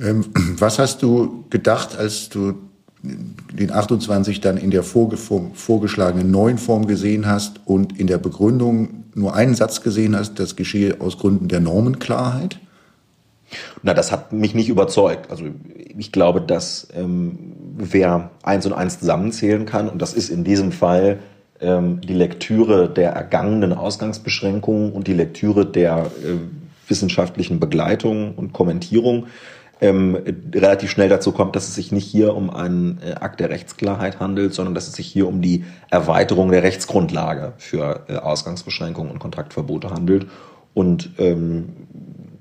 Ähm, 0.00 0.24
was 0.58 0.78
hast 0.78 1.02
du 1.02 1.44
gedacht, 1.50 1.96
als 1.96 2.28
du 2.28 2.54
den 3.02 3.70
28 3.70 4.40
dann 4.40 4.56
in 4.56 4.70
der 4.70 4.82
vorgeschlagenen 4.82 6.30
neuen 6.30 6.58
Form 6.58 6.86
gesehen 6.86 7.26
hast 7.26 7.60
und 7.64 7.98
in 7.98 8.08
der 8.08 8.18
Begründung 8.18 9.04
nur 9.14 9.34
einen 9.34 9.54
Satz 9.54 9.82
gesehen 9.82 10.16
hast, 10.16 10.40
das 10.40 10.56
geschehe 10.56 11.00
aus 11.00 11.18
Gründen 11.18 11.48
der 11.48 11.60
Normenklarheit? 11.60 12.58
Na, 13.82 13.94
das 13.94 14.12
hat 14.12 14.32
mich 14.32 14.54
nicht 14.54 14.68
überzeugt. 14.68 15.30
Also 15.30 15.44
ich 15.96 16.12
glaube, 16.12 16.40
dass 16.40 16.88
ähm, 16.94 17.54
wer 17.76 18.30
eins 18.42 18.66
und 18.66 18.72
eins 18.72 18.98
zusammenzählen 18.98 19.64
kann, 19.64 19.88
und 19.88 20.02
das 20.02 20.12
ist 20.12 20.28
in 20.28 20.44
diesem 20.44 20.72
Fall 20.72 21.20
ähm, 21.60 22.00
die 22.00 22.14
Lektüre 22.14 22.90
der 22.90 23.12
ergangenen 23.12 23.72
Ausgangsbeschränkungen 23.72 24.92
und 24.92 25.06
die 25.06 25.14
Lektüre 25.14 25.64
der 25.64 26.10
äh, 26.22 26.36
wissenschaftlichen 26.88 27.60
Begleitung 27.60 28.34
und 28.34 28.52
Kommentierung, 28.52 29.26
ähm, 29.80 30.18
relativ 30.54 30.90
schnell 30.90 31.08
dazu 31.08 31.32
kommt, 31.32 31.54
dass 31.54 31.68
es 31.68 31.74
sich 31.74 31.92
nicht 31.92 32.04
hier 32.04 32.34
um 32.34 32.50
einen 32.50 33.00
äh, 33.04 33.14
Akt 33.14 33.40
der 33.40 33.50
Rechtsklarheit 33.50 34.20
handelt, 34.20 34.54
sondern 34.54 34.74
dass 34.74 34.88
es 34.88 34.94
sich 34.94 35.06
hier 35.06 35.28
um 35.28 35.40
die 35.40 35.64
Erweiterung 35.90 36.50
der 36.50 36.62
Rechtsgrundlage 36.62 37.52
für 37.58 38.04
äh, 38.08 38.16
Ausgangsbeschränkungen 38.16 39.12
und 39.12 39.18
Kontaktverbote 39.18 39.90
handelt. 39.90 40.26
Und 40.74 41.10
ähm, 41.18 41.70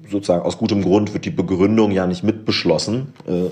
sozusagen 0.09 0.43
aus 0.43 0.57
gutem 0.57 0.81
Grund 0.81 1.13
wird 1.13 1.25
die 1.25 1.31
Begründung 1.31 1.91
ja 1.91 2.07
nicht 2.07 2.23
mitbeschlossen 2.23 3.13
äh, 3.27 3.49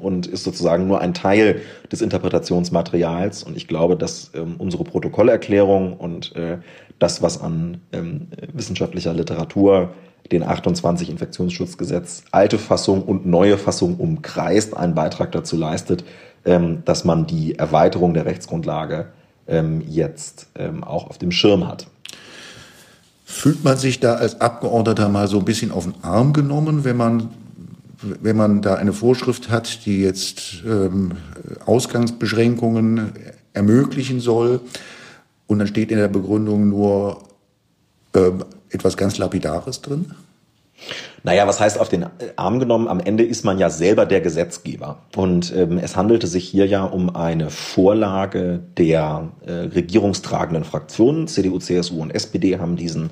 und 0.00 0.26
ist 0.26 0.44
sozusagen 0.44 0.86
nur 0.86 1.00
ein 1.00 1.14
Teil 1.14 1.62
des 1.90 2.02
Interpretationsmaterials. 2.02 3.42
Und 3.42 3.56
ich 3.56 3.68
glaube, 3.68 3.96
dass 3.96 4.32
ähm, 4.34 4.56
unsere 4.58 4.84
Protokollerklärung 4.84 5.94
und 5.94 6.34
äh, 6.36 6.58
das, 6.98 7.22
was 7.22 7.40
an 7.40 7.80
ähm, 7.92 8.28
wissenschaftlicher 8.52 9.14
Literatur 9.14 9.94
den 10.32 10.42
28 10.42 11.10
Infektionsschutzgesetz 11.10 12.24
alte 12.30 12.58
Fassung 12.58 13.02
und 13.02 13.26
neue 13.26 13.56
Fassung 13.56 13.96
umkreist, 13.96 14.76
einen 14.76 14.94
Beitrag 14.94 15.32
dazu 15.32 15.56
leistet, 15.56 16.04
ähm, 16.44 16.82
dass 16.84 17.04
man 17.04 17.26
die 17.26 17.58
Erweiterung 17.58 18.14
der 18.14 18.26
Rechtsgrundlage 18.26 19.06
ähm, 19.46 19.82
jetzt 19.86 20.48
ähm, 20.56 20.84
auch 20.84 21.08
auf 21.08 21.18
dem 21.18 21.32
Schirm 21.32 21.66
hat. 21.66 21.86
Fühlt 23.24 23.64
man 23.64 23.76
sich 23.76 24.00
da 24.00 24.14
als 24.14 24.40
Abgeordneter 24.40 25.08
mal 25.08 25.28
so 25.28 25.38
ein 25.38 25.44
bisschen 25.44 25.70
auf 25.70 25.84
den 25.84 25.94
Arm 26.02 26.32
genommen, 26.32 26.84
wenn 26.84 26.96
man, 26.96 27.30
wenn 28.02 28.36
man 28.36 28.62
da 28.62 28.74
eine 28.74 28.92
Vorschrift 28.92 29.50
hat, 29.50 29.84
die 29.86 30.02
jetzt 30.02 30.62
ähm, 30.66 31.12
Ausgangsbeschränkungen 31.64 33.12
ermöglichen 33.52 34.20
soll 34.20 34.60
und 35.48 35.58
dann 35.58 35.66
steht 35.66 35.90
in 35.90 35.98
der 35.98 36.06
Begründung 36.06 36.68
nur 36.68 37.24
ähm, 38.14 38.44
etwas 38.70 38.96
ganz 38.96 39.18
Lapidares 39.18 39.82
drin? 39.82 40.12
Naja, 41.24 41.48
was 41.48 41.58
heißt 41.58 41.80
auf 41.80 41.88
den 41.88 42.06
Arm 42.36 42.60
genommen? 42.60 42.86
Am 42.86 43.00
Ende 43.00 43.24
ist 43.24 43.44
man 43.44 43.58
ja 43.58 43.70
selber 43.70 44.06
der 44.06 44.20
Gesetzgeber. 44.20 45.00
Und 45.16 45.52
ähm, 45.56 45.78
es 45.78 45.96
handelte 45.96 46.28
sich 46.28 46.48
hier 46.48 46.66
ja 46.66 46.84
um 46.84 47.14
eine 47.14 47.50
Vorlage 47.50 48.60
der 48.76 49.30
äh, 49.44 49.52
regierungstragenden 49.52 50.62
Fraktionen. 50.62 51.26
CDU, 51.26 51.58
CSU 51.58 52.00
und 52.00 52.14
SPD 52.14 52.58
haben 52.58 52.76
diesen 52.76 53.10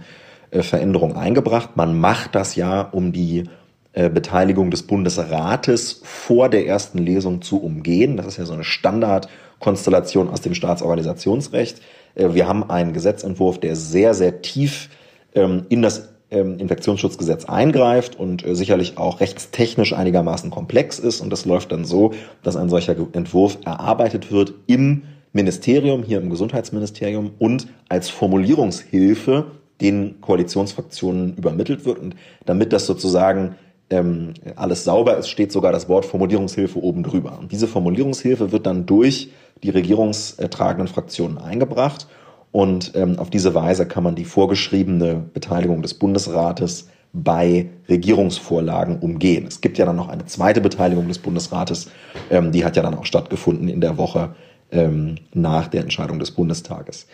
äh, 0.53 0.63
Veränderungen 0.63 1.17
eingebracht. 1.17 1.71
Man 1.77 1.99
macht 1.99 2.37
das 2.37 2.55
ja, 2.55 2.83
um 2.83 3.13
die 3.13 3.45
äh, 3.93 4.09
Beteiligung 4.09 4.71
des 4.71 4.85
Bundesrates 4.85 6.01
vor 6.05 6.49
der 6.49 6.67
ersten 6.67 6.99
Lesung 6.99 7.43
zu 7.43 7.61
umgehen. 7.61 8.17
Das 8.17 8.27
ist 8.27 8.37
ja 8.37 8.45
so 8.45 8.53
eine 8.53 8.65
Standardkonstellation 8.65 10.29
aus 10.29 10.43
dem 10.43 10.55
Staatsorganisationsrecht. 10.55 11.81
Äh, 12.17 12.35
wir 12.35 12.49
haben 12.49 12.69
einen 12.69 12.93
Gesetzentwurf, 12.93 13.61
der 13.61 13.77
sehr, 13.77 14.15
sehr 14.15 14.43
tief 14.43 14.89
ähm, 15.35 15.67
in 15.69 15.83
das 15.83 16.09
ähm, 16.31 16.59
Infektionsschutzgesetz 16.59 17.45
eingreift 17.45 18.19
und 18.19 18.45
äh, 18.45 18.57
sicherlich 18.57 18.99
auch 18.99 19.21
rechtstechnisch 19.21 19.93
einigermaßen 19.93 20.51
komplex 20.51 20.99
ist. 20.99 21.21
Und 21.21 21.31
das 21.31 21.45
läuft 21.45 21.71
dann 21.71 21.85
so, 21.85 22.13
dass 22.43 22.57
ein 22.57 22.69
solcher 22.69 22.97
Entwurf 23.13 23.59
erarbeitet 23.65 24.33
wird 24.33 24.55
im 24.67 25.03
Ministerium, 25.33 26.03
hier 26.03 26.19
im 26.19 26.31
Gesundheitsministerium 26.31 27.33
und 27.39 27.69
als 27.89 28.09
Formulierungshilfe 28.09 29.47
den 29.81 30.21
Koalitionsfraktionen 30.21 31.37
übermittelt 31.37 31.85
wird. 31.85 31.99
Und 31.99 32.17
damit 32.47 32.73
das 32.73 32.87
sozusagen 32.87 33.55
ähm, 33.91 34.35
alles 34.57 34.85
sauber 34.85 35.17
ist, 35.17 35.29
steht 35.29 35.53
sogar 35.53 35.73
das 35.73 35.89
Wort 35.89 36.05
Formulierungshilfe 36.05 36.83
oben 36.83 37.03
drüber. 37.03 37.39
Und 37.39 37.53
diese 37.53 37.69
Formulierungshilfe 37.69 38.53
wird 38.53 38.67
dann 38.67 38.87
durch 38.87 39.31
die 39.63 39.71
regierungstragenden 39.71 40.89
Fraktionen 40.89 41.39
eingebracht. 41.39 42.07
Und 42.53 42.93
ähm, 42.95 43.19
auf 43.19 43.31
diese 43.31 43.55
Weise 43.55 43.87
kann 43.87 44.03
man 44.03 44.15
die 44.15 44.25
vorgeschriebene 44.25 45.25
Beteiligung 45.33 45.83
des 45.83 45.95
Bundesrates 45.95 46.89
bei 47.13 47.71
Regierungsvorlagen 47.89 48.99
umgehen. 48.99 49.47
Es 49.47 49.61
gibt 49.61 49.79
ja 49.79 49.87
dann 49.87 49.97
noch 49.97 50.09
eine 50.09 50.27
zweite 50.27 50.61
Beteiligung 50.61 51.09
des 51.09 51.19
Bundesrates, 51.19 51.91
ähm, 52.31 52.53
die 52.53 52.65
hat 52.65 52.77
ja 52.77 52.83
dann 52.83 52.95
auch 52.95 53.07
stattgefunden 53.07 53.69
in 53.69 53.81
der 53.81 53.97
Woche 53.97 54.35
ähm, 54.71 55.17
nach 55.33 55.69
der 55.69 55.83
Entscheidung 55.83 56.19
des 56.19 56.33
Bundestages. 56.33 57.07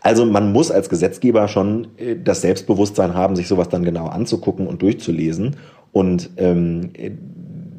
Also 0.00 0.26
man 0.26 0.52
muss 0.52 0.70
als 0.70 0.88
Gesetzgeber 0.88 1.48
schon 1.48 1.88
äh, 1.96 2.16
das 2.22 2.42
Selbstbewusstsein 2.42 3.14
haben, 3.14 3.36
sich 3.36 3.48
sowas 3.48 3.68
dann 3.68 3.84
genau 3.84 4.06
anzugucken 4.06 4.66
und 4.66 4.82
durchzulesen. 4.82 5.56
Und 5.98 6.30
ähm, 6.36 6.90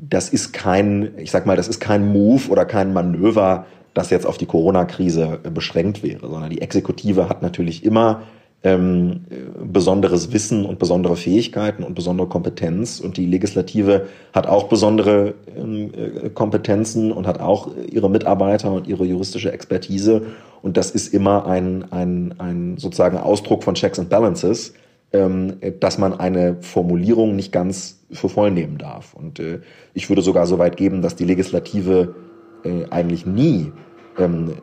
das 0.09 0.27
ist 0.27 0.51
kein, 0.51 1.11
ich 1.19 1.31
sag 1.31 1.45
mal, 1.45 1.55
das 1.55 1.69
ist 1.69 1.79
kein 1.79 2.11
Move 2.11 2.49
oder 2.49 2.65
kein 2.65 2.91
Manöver, 2.91 3.65
das 3.93 4.09
jetzt 4.09 4.25
auf 4.25 4.37
die 4.37 4.45
Corona-Krise 4.45 5.39
äh, 5.41 5.49
beschränkt 5.49 6.03
wäre, 6.03 6.27
sondern 6.27 6.49
die 6.49 6.61
Exekutive 6.61 7.29
hat 7.29 7.41
natürlich 7.41 7.85
immer 7.85 8.23
ähm, 8.61 9.21
besonderes 9.63 10.33
Wissen 10.33 10.65
und 10.65 10.79
besondere 10.79 11.15
Fähigkeiten 11.15 11.81
und 11.81 11.95
besondere 11.95 12.27
Kompetenz. 12.27 12.99
Und 12.99 13.15
die 13.15 13.25
Legislative 13.25 14.07
hat 14.33 14.47
auch 14.47 14.65
besondere 14.65 15.35
ähm, 15.57 15.91
äh, 15.93 16.29
Kompetenzen 16.29 17.13
und 17.13 17.25
hat 17.25 17.39
auch 17.39 17.69
ihre 17.89 18.09
Mitarbeiter 18.09 18.73
und 18.73 18.85
ihre 18.85 19.05
juristische 19.05 19.53
Expertise. 19.53 20.23
Und 20.61 20.75
das 20.75 20.91
ist 20.91 21.13
immer 21.13 21.45
ein, 21.45 21.89
ein, 21.93 22.35
ein 22.37 22.75
sozusagen 22.77 23.17
Ausdruck 23.17 23.63
von 23.63 23.75
Checks 23.75 23.97
and 23.97 24.09
Balances, 24.09 24.73
ähm, 25.13 25.53
dass 25.79 25.97
man 25.97 26.19
eine 26.19 26.57
Formulierung 26.59 27.37
nicht 27.37 27.53
ganz 27.53 27.98
für 28.11 28.29
voll 28.29 28.51
nehmen 28.51 28.77
darf 28.77 29.13
und 29.13 29.39
äh, 29.39 29.59
ich 29.93 30.09
würde 30.09 30.21
sogar 30.21 30.47
so 30.47 30.57
weit 30.57 30.77
geben, 30.77 31.01
dass 31.01 31.15
die 31.15 31.25
Legislative 31.25 32.15
äh, 32.63 32.85
eigentlich 32.89 33.25
nie 33.25 33.71
ähm, 34.17 34.49
äh, 34.49 34.53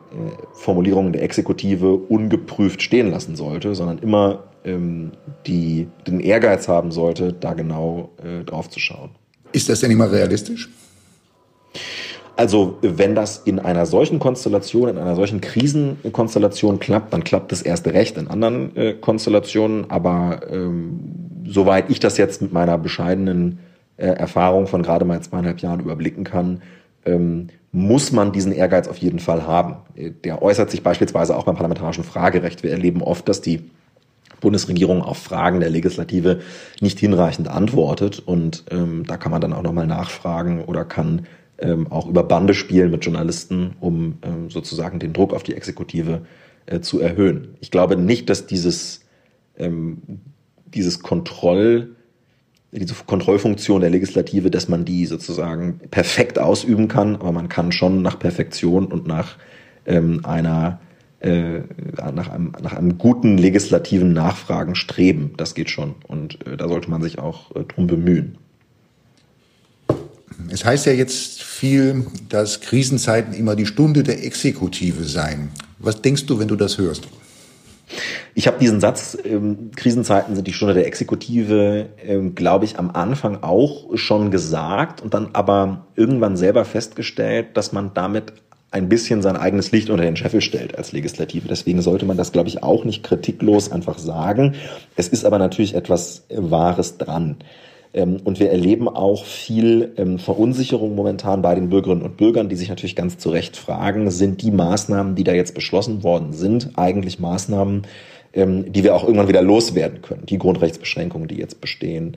Formulierungen 0.53 1.13
der 1.13 1.23
Exekutive 1.23 1.93
ungeprüft 1.93 2.81
stehen 2.81 3.11
lassen 3.11 3.35
sollte, 3.35 3.75
sondern 3.75 3.99
immer 3.99 4.43
ähm, 4.63 5.11
die, 5.45 5.87
den 6.05 6.19
Ehrgeiz 6.19 6.67
haben 6.67 6.91
sollte, 6.91 7.33
da 7.33 7.53
genau 7.53 8.11
äh, 8.23 8.43
drauf 8.43 8.69
zu 8.69 8.79
schauen. 8.79 9.11
Ist 9.51 9.69
das 9.69 9.79
denn 9.79 9.91
immer 9.91 10.11
realistisch? 10.11 10.69
Also 12.37 12.77
wenn 12.81 13.15
das 13.15 13.37
in 13.45 13.59
einer 13.59 13.87
solchen 13.87 14.19
Konstellation, 14.19 14.89
in 14.89 14.99
einer 14.99 15.15
solchen 15.15 15.41
Krisenkonstellation 15.41 16.79
klappt, 16.79 17.11
dann 17.11 17.23
klappt 17.23 17.51
es 17.51 17.63
erst 17.63 17.87
recht 17.87 18.15
in 18.15 18.27
anderen 18.27 18.75
äh, 18.75 18.93
Konstellationen. 18.93 19.89
Aber 19.89 20.41
ähm, 20.51 20.99
soweit 21.47 21.89
ich 21.89 21.99
das 21.99 22.17
jetzt 22.17 22.43
mit 22.43 22.53
meiner 22.53 22.77
bescheidenen 22.77 23.57
äh, 23.97 24.05
Erfahrung 24.05 24.67
von 24.67 24.83
gerade 24.83 25.03
mal 25.03 25.19
zweieinhalb 25.19 25.59
Jahren 25.61 25.79
überblicken 25.79 26.23
kann, 26.23 26.61
ähm, 27.05 27.47
muss 27.71 28.11
man 28.11 28.31
diesen 28.31 28.51
Ehrgeiz 28.51 28.87
auf 28.87 28.97
jeden 28.97 29.19
Fall 29.19 29.47
haben. 29.47 29.77
Der 30.23 30.41
äußert 30.41 30.69
sich 30.69 30.83
beispielsweise 30.83 31.35
auch 31.35 31.43
beim 31.43 31.55
parlamentarischen 31.55 32.03
Fragerecht. 32.03 32.61
Wir 32.61 32.71
erleben 32.71 33.01
oft, 33.01 33.27
dass 33.27 33.41
die 33.41 33.63
Bundesregierung 34.41 35.01
auf 35.01 35.17
Fragen 35.17 35.59
der 35.59 35.71
Legislative 35.71 36.41
nicht 36.81 36.99
hinreichend 36.99 37.47
antwortet. 37.47 38.19
Und 38.19 38.63
ähm, 38.69 39.05
da 39.07 39.17
kann 39.17 39.31
man 39.31 39.41
dann 39.41 39.53
auch 39.53 39.63
nochmal 39.63 39.87
nachfragen 39.87 40.63
oder 40.63 40.85
kann 40.85 41.25
ähm, 41.59 41.91
auch 41.91 42.07
über 42.07 42.23
Bande 42.23 42.53
spielen 42.53 42.91
mit 42.91 43.05
Journalisten, 43.05 43.75
um 43.79 44.19
ähm, 44.21 44.49
sozusagen 44.49 44.99
den 44.99 45.13
Druck 45.13 45.33
auf 45.33 45.43
die 45.43 45.55
Exekutive 45.55 46.21
äh, 46.65 46.79
zu 46.81 46.99
erhöhen. 46.99 47.55
Ich 47.61 47.71
glaube 47.71 47.95
nicht, 47.97 48.29
dass 48.29 48.45
dieses, 48.45 49.01
ähm, 49.57 50.01
dieses 50.65 51.01
Kontroll 51.01 51.95
diese 52.71 52.93
Kontrollfunktion 53.05 53.81
der 53.81 53.89
Legislative, 53.89 54.51
dass 54.51 54.67
man 54.67 54.83
die 54.83 55.05
sozusagen 55.05 55.79
perfekt 55.89 56.37
ausüben 56.37 56.87
kann, 56.87 57.15
aber 57.15 57.31
man 57.31 57.47
kann 57.47 57.71
schon 57.71 58.01
nach 58.01 58.19
Perfektion 58.19 58.87
und 58.87 59.07
nach 59.07 59.37
ähm, 59.85 60.25
einer 60.25 60.79
äh, 61.19 61.61
nach, 62.13 62.29
einem, 62.29 62.51
nach 62.61 62.73
einem 62.73 62.99
guten 62.99 63.39
legislativen 63.39 64.13
Nachfragen 64.13 64.75
streben. 64.75 65.33
Das 65.37 65.55
geht 65.55 65.71
schon. 65.71 65.95
Und 66.07 66.45
äh, 66.45 66.57
da 66.57 66.67
sollte 66.67 66.91
man 66.91 67.01
sich 67.01 67.17
auch 67.17 67.55
äh, 67.55 67.63
drum 67.63 67.87
bemühen. 67.87 68.37
Es 70.49 70.63
heißt 70.63 70.85
ja 70.85 70.93
jetzt 70.93 71.41
viel, 71.43 72.05
dass 72.29 72.61
Krisenzeiten 72.61 73.33
immer 73.33 73.55
die 73.55 73.65
Stunde 73.65 74.03
der 74.03 74.23
Exekutive 74.23 75.03
seien. 75.03 75.49
Was 75.79 76.01
denkst 76.01 76.25
du, 76.25 76.39
wenn 76.39 76.47
du 76.47 76.55
das 76.55 76.77
hörst? 76.77 77.07
Ich 78.35 78.47
habe 78.47 78.59
diesen 78.59 78.79
Satz, 78.79 79.17
ähm, 79.23 79.71
Krisenzeiten 79.75 80.35
sind 80.35 80.45
die 80.45 80.53
Stunde 80.53 80.73
der 80.73 80.85
Exekutive, 80.85 81.87
ähm, 82.05 82.35
glaube 82.35 82.65
ich, 82.65 82.77
am 82.77 82.91
Anfang 82.91 83.41
auch 83.41 83.97
schon 83.97 84.29
gesagt 84.29 85.01
und 85.01 85.13
dann 85.13 85.29
aber 85.33 85.87
irgendwann 85.95 86.37
selber 86.37 86.65
festgestellt, 86.65 87.55
dass 87.55 87.71
man 87.71 87.93
damit 87.93 88.33
ein 88.69 88.89
bisschen 88.89 89.21
sein 89.21 89.37
eigenes 89.37 89.71
Licht 89.71 89.89
unter 89.89 90.03
den 90.03 90.17
Scheffel 90.17 90.41
stellt 90.41 90.77
als 90.77 90.91
Legislative. 90.91 91.47
Deswegen 91.47 91.81
sollte 91.81 92.05
man 92.05 92.17
das, 92.17 92.33
glaube 92.33 92.49
ich, 92.49 92.61
auch 92.63 92.83
nicht 92.83 93.03
kritiklos 93.03 93.71
einfach 93.71 93.97
sagen. 93.97 94.55
Es 94.97 95.07
ist 95.07 95.25
aber 95.25 95.39
natürlich 95.39 95.73
etwas 95.73 96.25
Wahres 96.29 96.97
dran. 96.97 97.37
Ähm, 97.97 98.17
und 98.23 98.39
wir 98.39 98.51
erleben 98.51 98.87
auch 98.87 99.25
viel 99.25 99.91
ähm, 99.97 100.19
Verunsicherung 100.19 100.95
momentan 100.95 101.41
bei 101.41 101.55
den 101.55 101.69
Bürgerinnen 101.69 102.03
und 102.03 102.15
Bürgern, 102.15 102.47
die 102.47 102.55
sich 102.55 102.69
natürlich 102.69 102.95
ganz 102.95 103.17
zu 103.17 103.31
Recht 103.31 103.57
fragen, 103.57 104.11
sind 104.11 104.43
die 104.43 104.51
Maßnahmen, 104.51 105.15
die 105.15 105.23
da 105.23 105.33
jetzt 105.33 105.55
beschlossen 105.55 106.03
worden 106.03 106.31
sind, 106.31 106.69
eigentlich 106.75 107.19
Maßnahmen, 107.19 107.87
ähm, 108.33 108.71
die 108.71 108.83
wir 108.83 108.95
auch 108.95 109.03
irgendwann 109.03 109.27
wieder 109.27 109.41
loswerden 109.41 110.03
können? 110.03 110.27
Die 110.27 110.37
Grundrechtsbeschränkungen, 110.37 111.27
die 111.27 111.37
jetzt 111.37 111.59
bestehen, 111.59 112.15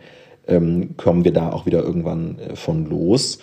kommen 0.97 1.25
wir 1.25 1.33
da 1.33 1.53
auch 1.53 1.65
wieder 1.65 1.81
irgendwann 1.85 2.39
äh, 2.41 2.57
von 2.57 2.87
los? 2.87 3.39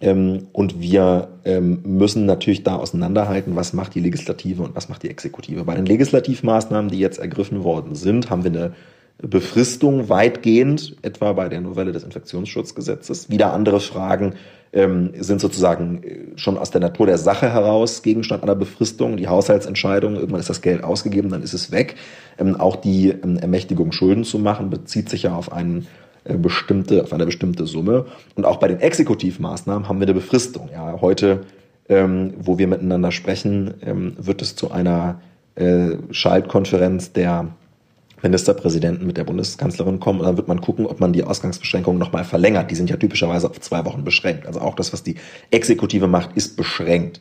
Und 0.00 0.80
wir 0.80 1.28
müssen 1.42 2.26
natürlich 2.26 2.62
da 2.62 2.76
auseinanderhalten, 2.76 3.56
was 3.56 3.72
macht 3.72 3.94
die 3.94 4.00
Legislative 4.00 4.62
und 4.62 4.76
was 4.76 4.90
macht 4.90 5.02
die 5.02 5.08
Exekutive. 5.08 5.64
Bei 5.64 5.74
den 5.74 5.86
Legislativmaßnahmen, 5.86 6.90
die 6.90 6.98
jetzt 6.98 7.18
ergriffen 7.18 7.64
worden 7.64 7.94
sind, 7.94 8.28
haben 8.28 8.44
wir 8.44 8.50
eine 8.50 8.72
Befristung 9.18 10.08
weitgehend, 10.08 10.96
etwa 11.02 11.32
bei 11.32 11.48
der 11.48 11.60
Novelle 11.60 11.92
des 11.92 12.02
Infektionsschutzgesetzes. 12.02 13.30
Wieder 13.30 13.52
andere 13.52 13.80
Fragen 13.80 14.34
ähm, 14.72 15.12
sind 15.18 15.40
sozusagen 15.40 16.02
äh, 16.02 16.18
schon 16.36 16.58
aus 16.58 16.70
der 16.70 16.80
Natur 16.80 17.06
der 17.06 17.18
Sache 17.18 17.50
heraus 17.52 18.02
Gegenstand 18.02 18.42
einer 18.42 18.56
Befristung. 18.56 19.16
Die 19.16 19.28
Haushaltsentscheidung, 19.28 20.16
irgendwann 20.16 20.40
ist 20.40 20.50
das 20.50 20.62
Geld 20.62 20.82
ausgegeben, 20.82 21.30
dann 21.30 21.42
ist 21.42 21.54
es 21.54 21.70
weg. 21.70 21.94
Ähm, 22.38 22.56
auch 22.56 22.76
die 22.76 23.10
ähm, 23.10 23.38
Ermächtigung, 23.38 23.92
Schulden 23.92 24.24
zu 24.24 24.38
machen, 24.38 24.68
bezieht 24.68 25.08
sich 25.08 25.22
ja 25.22 25.34
auf 25.34 25.52
einen 25.52 25.86
äh, 26.24 26.36
bestimmte, 26.36 27.04
auf 27.04 27.12
eine 27.12 27.24
bestimmte 27.24 27.66
Summe. 27.66 28.06
Und 28.34 28.46
auch 28.46 28.56
bei 28.56 28.66
den 28.66 28.80
Exekutivmaßnahmen 28.80 29.88
haben 29.88 30.00
wir 30.00 30.06
eine 30.06 30.14
Befristung. 30.14 30.68
Ja, 30.72 31.00
heute, 31.00 31.42
ähm, 31.88 32.34
wo 32.38 32.58
wir 32.58 32.66
miteinander 32.66 33.12
sprechen, 33.12 33.74
ähm, 33.86 34.16
wird 34.18 34.42
es 34.42 34.56
zu 34.56 34.72
einer 34.72 35.20
äh, 35.54 35.90
Schaltkonferenz 36.10 37.12
der 37.12 37.48
Ministerpräsidenten 38.24 39.06
mit 39.06 39.16
der 39.16 39.24
Bundeskanzlerin 39.24 40.00
kommen 40.00 40.20
und 40.20 40.26
dann 40.26 40.36
wird 40.36 40.48
man 40.48 40.60
gucken, 40.60 40.86
ob 40.86 40.98
man 40.98 41.12
die 41.12 41.22
Ausgangsbeschränkungen 41.22 41.98
nochmal 41.98 42.24
verlängert. 42.24 42.70
Die 42.70 42.74
sind 42.74 42.90
ja 42.90 42.96
typischerweise 42.96 43.48
auf 43.48 43.60
zwei 43.60 43.84
Wochen 43.84 44.02
beschränkt. 44.02 44.46
Also 44.46 44.60
auch 44.60 44.74
das, 44.74 44.92
was 44.92 45.02
die 45.02 45.16
Exekutive 45.50 46.08
macht, 46.08 46.36
ist 46.36 46.56
beschränkt. 46.56 47.20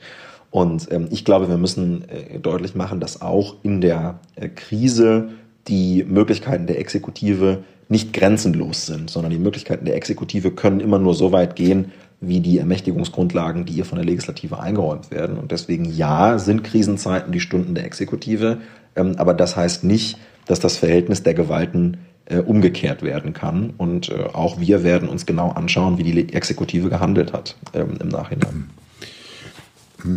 Und 0.49 0.91
ähm, 0.91 1.07
ich 1.11 1.25
glaube, 1.25 1.49
wir 1.49 1.57
müssen 1.57 2.07
äh, 2.09 2.39
deutlich 2.39 2.75
machen, 2.75 2.99
dass 2.99 3.21
auch 3.21 3.55
in 3.63 3.81
der 3.81 4.19
äh, 4.35 4.49
Krise 4.49 5.29
die 5.67 6.03
Möglichkeiten 6.03 6.67
der 6.67 6.79
Exekutive 6.79 7.63
nicht 7.89 8.13
grenzenlos 8.13 8.85
sind, 8.85 9.09
sondern 9.09 9.31
die 9.31 9.39
Möglichkeiten 9.39 9.85
der 9.85 9.95
Exekutive 9.95 10.51
können 10.51 10.79
immer 10.79 10.99
nur 10.99 11.13
so 11.13 11.31
weit 11.31 11.55
gehen, 11.55 11.91
wie 12.21 12.39
die 12.39 12.57
Ermächtigungsgrundlagen, 12.57 13.65
die 13.65 13.73
ihr 13.73 13.85
von 13.85 13.97
der 13.97 14.05
Legislative 14.05 14.59
eingeräumt 14.59 15.11
werden. 15.11 15.37
Und 15.37 15.51
deswegen 15.51 15.85
ja, 15.85 16.39
sind 16.39 16.63
Krisenzeiten 16.63 17.31
die 17.31 17.39
Stunden 17.39 17.75
der 17.75 17.85
Exekutive, 17.85 18.59
ähm, 18.95 19.15
aber 19.17 19.33
das 19.33 19.55
heißt 19.55 19.83
nicht, 19.83 20.17
dass 20.45 20.59
das 20.59 20.77
Verhältnis 20.77 21.23
der 21.23 21.33
Gewalten 21.33 21.97
äh, 22.25 22.37
umgekehrt 22.37 23.01
werden 23.01 23.33
kann. 23.33 23.73
Und 23.77 24.09
äh, 24.09 24.13
auch 24.33 24.59
wir 24.59 24.83
werden 24.83 25.09
uns 25.09 25.25
genau 25.25 25.49
anschauen, 25.49 25.97
wie 25.97 26.03
die 26.03 26.33
Exekutive 26.33 26.89
gehandelt 26.89 27.33
hat 27.33 27.55
ähm, 27.73 27.97
im 28.01 28.07
Nachhinein. 28.07 28.69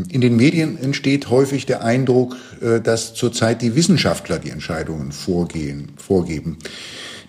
In 0.09 0.21
den 0.21 0.37
Medien 0.37 0.79
entsteht 0.83 1.31
häufig 1.31 1.65
der 1.67 1.85
Eindruck, 1.85 2.37
äh, 2.61 2.81
dass 2.81 3.15
zurzeit 3.15 3.63
die 3.63 3.77
Wissenschaftler 3.77 4.39
die 4.39 4.51
Entscheidungen 4.51 5.13
vorgehen, 5.13 5.93
vorgeben. 5.97 6.59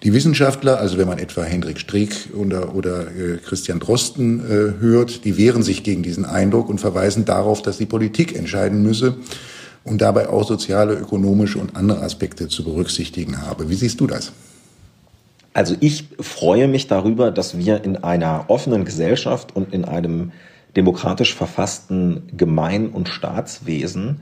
Die 0.03 0.13
Wissenschaftler, 0.13 0.79
also 0.79 0.97
wenn 0.97 1.07
man 1.07 1.17
etwa 1.17 1.43
Hendrik 1.43 1.79
Streeck 1.79 2.29
oder, 2.35 2.75
oder 2.75 3.07
äh, 3.07 3.37
Christian 3.37 3.79
Drosten 3.79 4.39
äh, 4.39 4.79
hört, 4.79 5.25
die 5.25 5.37
wehren 5.37 5.63
sich 5.63 5.83
gegen 5.83 6.03
diesen 6.03 6.25
Eindruck 6.25 6.69
und 6.69 6.79
verweisen 6.79 7.25
darauf, 7.25 7.61
dass 7.61 7.77
die 7.77 7.87
Politik 7.87 8.35
entscheiden 8.35 8.83
müsse 8.83 9.17
und 9.87 10.01
dabei 10.01 10.29
auch 10.29 10.43
soziale, 10.43 10.93
ökonomische 10.93 11.59
und 11.59 11.75
andere 11.75 12.01
Aspekte 12.01 12.47
zu 12.47 12.63
berücksichtigen 12.63 13.41
habe. 13.41 13.69
Wie 13.69 13.75
siehst 13.75 13.99
du 13.99 14.07
das? 14.07 14.31
Also 15.53 15.75
ich 15.79 16.09
freue 16.19 16.67
mich 16.67 16.87
darüber, 16.87 17.31
dass 17.31 17.57
wir 17.57 17.83
in 17.83 17.97
einer 17.97 18.45
offenen 18.47 18.85
Gesellschaft 18.85 19.55
und 19.55 19.73
in 19.73 19.85
einem 19.85 20.31
demokratisch 20.75 21.33
verfassten 21.33 22.29
Gemein- 22.37 22.89
und 22.89 23.09
Staatswesen 23.09 24.21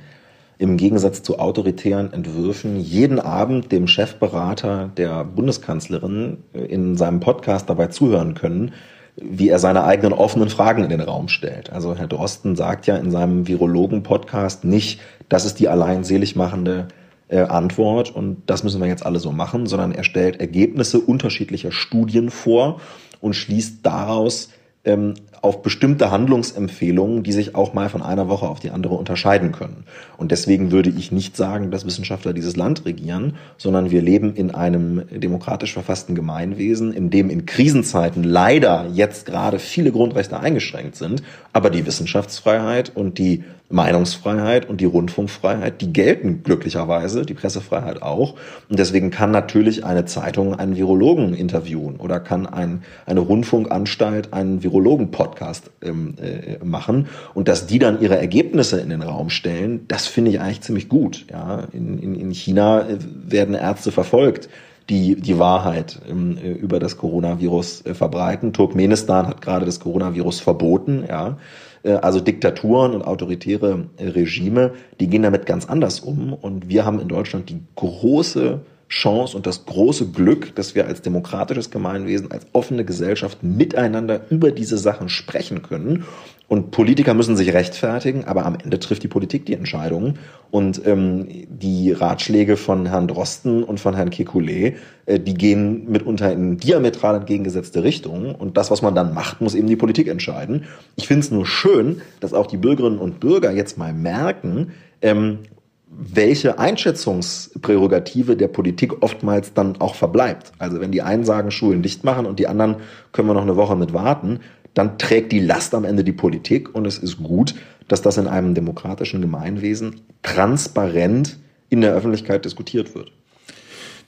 im 0.57 0.77
Gegensatz 0.77 1.21
zu 1.21 1.39
autoritären 1.39 2.13
Entwürfen 2.13 2.79
jeden 2.79 3.19
Abend 3.19 3.71
dem 3.73 3.87
Chefberater 3.87 4.89
der 4.95 5.25
Bundeskanzlerin 5.25 6.37
in 6.53 6.95
seinem 6.95 7.19
Podcast 7.19 7.69
dabei 7.69 7.87
zuhören 7.87 8.35
können, 8.35 8.71
wie 9.17 9.49
er 9.49 9.59
seine 9.59 9.83
eigenen 9.83 10.13
offenen 10.13 10.49
Fragen 10.49 10.83
in 10.83 10.89
den 10.89 11.01
Raum 11.01 11.29
stellt. 11.29 11.71
Also 11.71 11.95
Herr 11.95 12.07
Drosten 12.07 12.55
sagt 12.55 12.85
ja 12.87 12.97
in 12.97 13.11
seinem 13.11 13.47
Virologen-Podcast 13.47 14.65
nicht, 14.65 14.99
das 15.29 15.45
ist 15.45 15.59
die 15.59 15.69
allein 15.69 16.03
selig 16.03 16.35
machende 16.35 16.87
äh, 17.27 17.39
Antwort 17.39 18.13
und 18.13 18.43
das 18.45 18.63
müssen 18.63 18.81
wir 18.81 18.87
jetzt 18.87 19.05
alle 19.05 19.19
so 19.19 19.31
machen, 19.31 19.67
sondern 19.67 19.91
er 19.91 20.03
stellt 20.03 20.39
Ergebnisse 20.39 20.99
unterschiedlicher 20.99 21.71
Studien 21.71 22.29
vor 22.29 22.81
und 23.21 23.35
schließt 23.35 23.85
daraus 23.85 24.49
ähm, 24.83 25.15
auf 25.41 25.61
bestimmte 25.61 26.11
Handlungsempfehlungen, 26.11 27.23
die 27.23 27.31
sich 27.31 27.55
auch 27.55 27.73
mal 27.73 27.89
von 27.89 28.01
einer 28.01 28.29
Woche 28.29 28.47
auf 28.47 28.59
die 28.59 28.71
andere 28.71 28.95
unterscheiden 28.95 29.51
können. 29.51 29.85
Und 30.17 30.31
deswegen 30.31 30.71
würde 30.71 30.89
ich 30.89 31.11
nicht 31.11 31.37
sagen, 31.37 31.71
dass 31.71 31.85
Wissenschaftler 31.85 32.33
dieses 32.33 32.55
Land 32.55 32.85
regieren, 32.85 33.35
sondern 33.57 33.91
wir 33.91 34.01
leben 34.01 34.35
in 34.35 34.51
einem 34.51 35.03
demokratisch 35.09 35.73
verfassten 35.73 36.15
Gemeinwesen, 36.15 36.93
in 36.93 37.09
dem 37.09 37.29
in 37.29 37.45
Krisenzeiten 37.45 38.23
leider 38.23 38.87
jetzt 38.93 39.25
gerade 39.25 39.59
viele 39.59 39.91
Grundrechte 39.91 40.39
eingeschränkt 40.39 40.95
sind, 40.95 41.23
aber 41.53 41.69
die 41.69 41.85
Wissenschaftsfreiheit 41.85 42.91
und 42.95 43.17
die 43.17 43.43
Meinungsfreiheit 43.69 44.69
und 44.69 44.79
die 44.79 44.85
Rundfunkfreiheit, 44.85 45.81
die 45.81 45.91
gelten 45.91 46.43
glücklicherweise, 46.43 47.25
die 47.25 47.33
Pressefreiheit 47.33 48.01
auch. 48.01 48.35
Und 48.69 48.77
deswegen 48.77 49.09
kann 49.09 49.31
natürlich 49.31 49.83
eine 49.83 50.05
Zeitung 50.05 50.53
einen 50.53 50.75
Virologen 50.75 51.33
interviewen 51.33 51.95
oder 51.95 52.19
kann 52.19 52.45
ein, 52.45 52.83
eine 53.07 53.21
Rundfunkanstalt 53.21 54.33
einen 54.33 54.61
Virologen-Podcast 54.61 55.71
ähm, 55.81 56.13
äh, 56.21 56.63
machen. 56.63 57.07
Und 57.33 57.47
dass 57.47 57.65
die 57.65 57.79
dann 57.79 58.01
ihre 58.01 58.17
Ergebnisse 58.17 58.79
in 58.79 58.89
den 58.89 59.01
Raum 59.01 59.31
stellen, 59.31 59.85
das 59.87 60.04
finde 60.07 60.31
ich 60.31 60.39
eigentlich 60.39 60.61
ziemlich 60.61 60.89
gut. 60.89 61.25
Ja, 61.29 61.67
in, 61.71 61.99
in, 61.99 62.15
in 62.15 62.31
China 62.31 62.81
äh, 62.81 62.97
werden 63.27 63.55
Ärzte 63.55 63.91
verfolgt 63.91 64.49
die 64.89 65.15
die 65.15 65.39
Wahrheit 65.39 65.99
ähm, 66.09 66.37
äh, 66.37 66.51
über 66.51 66.79
das 66.79 66.97
Coronavirus 66.97 67.85
äh, 67.85 67.93
verbreiten. 67.93 68.53
Turkmenistan 68.53 69.27
hat 69.27 69.41
gerade 69.41 69.65
das 69.65 69.79
Coronavirus 69.79 70.41
verboten, 70.41 71.05
ja. 71.07 71.37
Äh, 71.83 71.93
also 71.93 72.19
Diktaturen 72.19 72.93
und 72.93 73.01
autoritäre 73.01 73.85
äh, 73.97 74.07
Regime, 74.09 74.73
die 74.99 75.07
gehen 75.07 75.23
damit 75.23 75.45
ganz 75.45 75.65
anders 75.65 75.99
um. 75.99 76.33
Und 76.33 76.69
wir 76.69 76.85
haben 76.85 76.99
in 76.99 77.07
Deutschland 77.07 77.49
die 77.49 77.61
große 77.75 78.61
Chance 78.87 79.35
und 79.35 79.47
das 79.47 79.65
große 79.65 80.11
Glück, 80.11 80.55
dass 80.55 80.75
wir 80.75 80.85
als 80.85 81.01
demokratisches 81.01 81.71
Gemeinwesen, 81.71 82.31
als 82.31 82.45
offene 82.53 82.85
Gesellschaft 82.85 83.41
miteinander 83.41 84.21
über 84.29 84.51
diese 84.51 84.77
Sachen 84.77 85.09
sprechen 85.09 85.63
können 85.63 86.05
und 86.47 86.69
Politiker 86.69 87.15
müssen 87.15 87.35
sich 87.35 87.53
rechtfertigen, 87.53 88.25
aber 88.25 88.45
am 88.45 88.55
Ende 88.61 88.79
trifft 88.79 89.01
die 89.01 89.07
Politik 89.07 89.47
die 89.47 89.53
Entscheidungen. 89.53 90.19
Und 90.51 90.85
ähm, 90.85 91.27
die 91.49 91.91
Ratschläge 91.91 92.55
von 92.55 92.85
Herrn 92.85 93.07
Drosten 93.07 93.63
und 93.63 93.79
von 93.79 93.95
Herrn 93.95 94.11
Kekulé, 94.11 94.75
äh, 95.07 95.19
die 95.19 95.33
gehen 95.33 95.89
mitunter 95.89 96.31
in 96.31 96.57
diametral 96.57 97.15
entgegengesetzte 97.15 97.83
Richtungen. 97.83 98.35
Und 98.35 98.57
das, 98.57 98.69
was 98.69 98.83
man 98.83 98.93
dann 98.93 99.13
macht, 99.13 99.41
muss 99.41 99.55
eben 99.55 99.67
die 99.67 99.75
Politik 99.75 100.07
entscheiden. 100.07 100.65
Ich 100.95 101.07
finde 101.07 101.21
es 101.21 101.31
nur 101.31 101.47
schön, 101.47 102.01
dass 102.19 102.33
auch 102.33 102.45
die 102.45 102.57
Bürgerinnen 102.57 102.99
und 102.99 103.19
Bürger 103.19 103.51
jetzt 103.51 103.79
mal 103.79 103.91
merken, 103.91 104.71
ähm, 105.01 105.39
welche 105.87 106.59
Einschätzungsprärogative 106.59 108.35
der 108.35 108.47
Politik 108.47 109.01
oftmals 109.01 109.53
dann 109.53 109.79
auch 109.79 109.95
verbleibt. 109.95 110.51
Also 110.57 110.81
wenn 110.81 110.91
die 110.91 111.01
einen 111.01 111.23
sagen, 111.23 111.51
Schulen 111.51 111.81
dicht 111.81 112.03
machen 112.03 112.25
und 112.25 112.39
die 112.39 112.47
anderen 112.47 112.77
können 113.11 113.29
wir 113.29 113.33
noch 113.33 113.43
eine 113.43 113.55
Woche 113.55 113.75
mit 113.75 113.93
warten, 113.93 114.39
dann 114.73 114.97
trägt 114.97 115.31
die 115.31 115.39
Last 115.39 115.73
am 115.73 115.85
Ende 115.85 116.03
die 116.03 116.11
Politik 116.11 116.73
und 116.75 116.85
es 116.85 116.97
ist 116.97 117.23
gut, 117.23 117.55
dass 117.87 118.01
das 118.01 118.17
in 118.17 118.27
einem 118.27 118.55
demokratischen 118.55 119.21
Gemeinwesen 119.21 120.01
transparent 120.21 121.37
in 121.69 121.81
der 121.81 121.93
Öffentlichkeit 121.93 122.45
diskutiert 122.45 122.93
wird. 122.93 123.11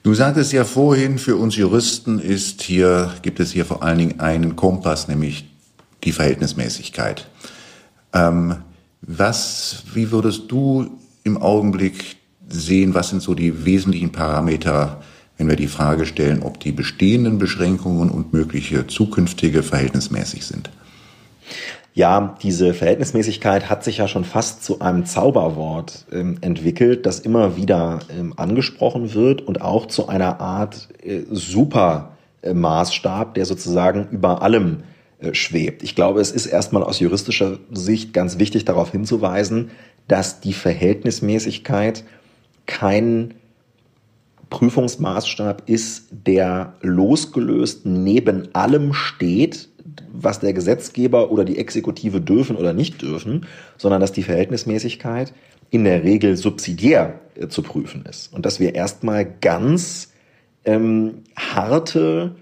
Du 0.02 0.14
sagtest 0.14 0.52
ja 0.52 0.64
vorhin, 0.64 1.18
für 1.18 1.36
uns 1.36 1.56
Juristen 1.56 2.18
ist 2.18 2.62
hier, 2.62 3.12
gibt 3.22 3.40
es 3.40 3.52
hier 3.52 3.64
vor 3.64 3.82
allen 3.82 3.98
Dingen 3.98 4.20
einen 4.20 4.56
Kompass, 4.56 5.08
nämlich 5.08 5.48
die 6.04 6.12
Verhältnismäßigkeit. 6.12 7.28
Ähm, 8.12 8.56
was, 9.00 9.84
wie 9.94 10.10
würdest 10.10 10.50
du 10.50 10.98
im 11.28 11.38
Augenblick 11.38 12.16
sehen, 12.48 12.94
was 12.94 13.10
sind 13.10 13.22
so 13.22 13.34
die 13.34 13.64
wesentlichen 13.64 14.10
Parameter 14.10 15.00
wenn 15.38 15.48
wir 15.48 15.56
die 15.56 15.68
Frage 15.68 16.04
stellen, 16.04 16.42
ob 16.42 16.60
die 16.60 16.72
bestehenden 16.72 17.38
Beschränkungen 17.38 18.10
und 18.10 18.32
mögliche 18.32 18.86
zukünftige 18.86 19.62
verhältnismäßig 19.62 20.44
sind. 20.44 20.68
Ja, 21.94 22.36
diese 22.42 22.74
Verhältnismäßigkeit 22.74 23.70
hat 23.70 23.82
sich 23.82 23.98
ja 23.98 24.08
schon 24.08 24.24
fast 24.24 24.62
zu 24.62 24.80
einem 24.80 25.06
Zauberwort 25.06 26.06
ähm, 26.12 26.38
entwickelt, 26.42 27.06
das 27.06 27.20
immer 27.20 27.56
wieder 27.56 28.00
ähm, 28.16 28.34
angesprochen 28.36 29.14
wird 29.14 29.42
und 29.42 29.62
auch 29.62 29.86
zu 29.86 30.08
einer 30.08 30.40
Art 30.40 30.88
äh, 31.02 31.22
Supermaßstab, 31.30 33.34
der 33.34 33.46
sozusagen 33.46 34.08
über 34.10 34.42
allem 34.42 34.82
äh, 35.18 35.34
schwebt. 35.34 35.82
Ich 35.82 35.96
glaube, 35.96 36.20
es 36.20 36.30
ist 36.30 36.46
erstmal 36.46 36.84
aus 36.84 37.00
juristischer 37.00 37.58
Sicht 37.72 38.12
ganz 38.12 38.38
wichtig 38.38 38.64
darauf 38.64 38.92
hinzuweisen, 38.92 39.70
dass 40.08 40.40
die 40.40 40.52
Verhältnismäßigkeit 40.52 42.04
kein 42.66 43.34
Prüfungsmaßstab 44.50 45.62
ist, 45.66 46.08
der 46.10 46.74
losgelöst 46.80 47.84
neben 47.84 48.54
allem 48.54 48.94
steht, 48.94 49.68
was 50.12 50.40
der 50.40 50.52
Gesetzgeber 50.52 51.30
oder 51.30 51.44
die 51.44 51.58
Exekutive 51.58 52.20
dürfen 52.20 52.56
oder 52.56 52.72
nicht 52.72 53.00
dürfen, 53.02 53.46
sondern 53.76 54.00
dass 54.00 54.12
die 54.12 54.22
Verhältnismäßigkeit 54.22 55.32
in 55.70 55.84
der 55.84 56.02
Regel 56.02 56.36
subsidiär 56.36 57.20
äh, 57.34 57.48
zu 57.48 57.62
prüfen 57.62 58.04
ist. 58.06 58.32
Und 58.32 58.46
dass 58.46 58.58
wir 58.58 58.74
erstmal 58.74 59.26
ganz 59.40 60.12
ähm, 60.64 61.24
harte 61.36 62.36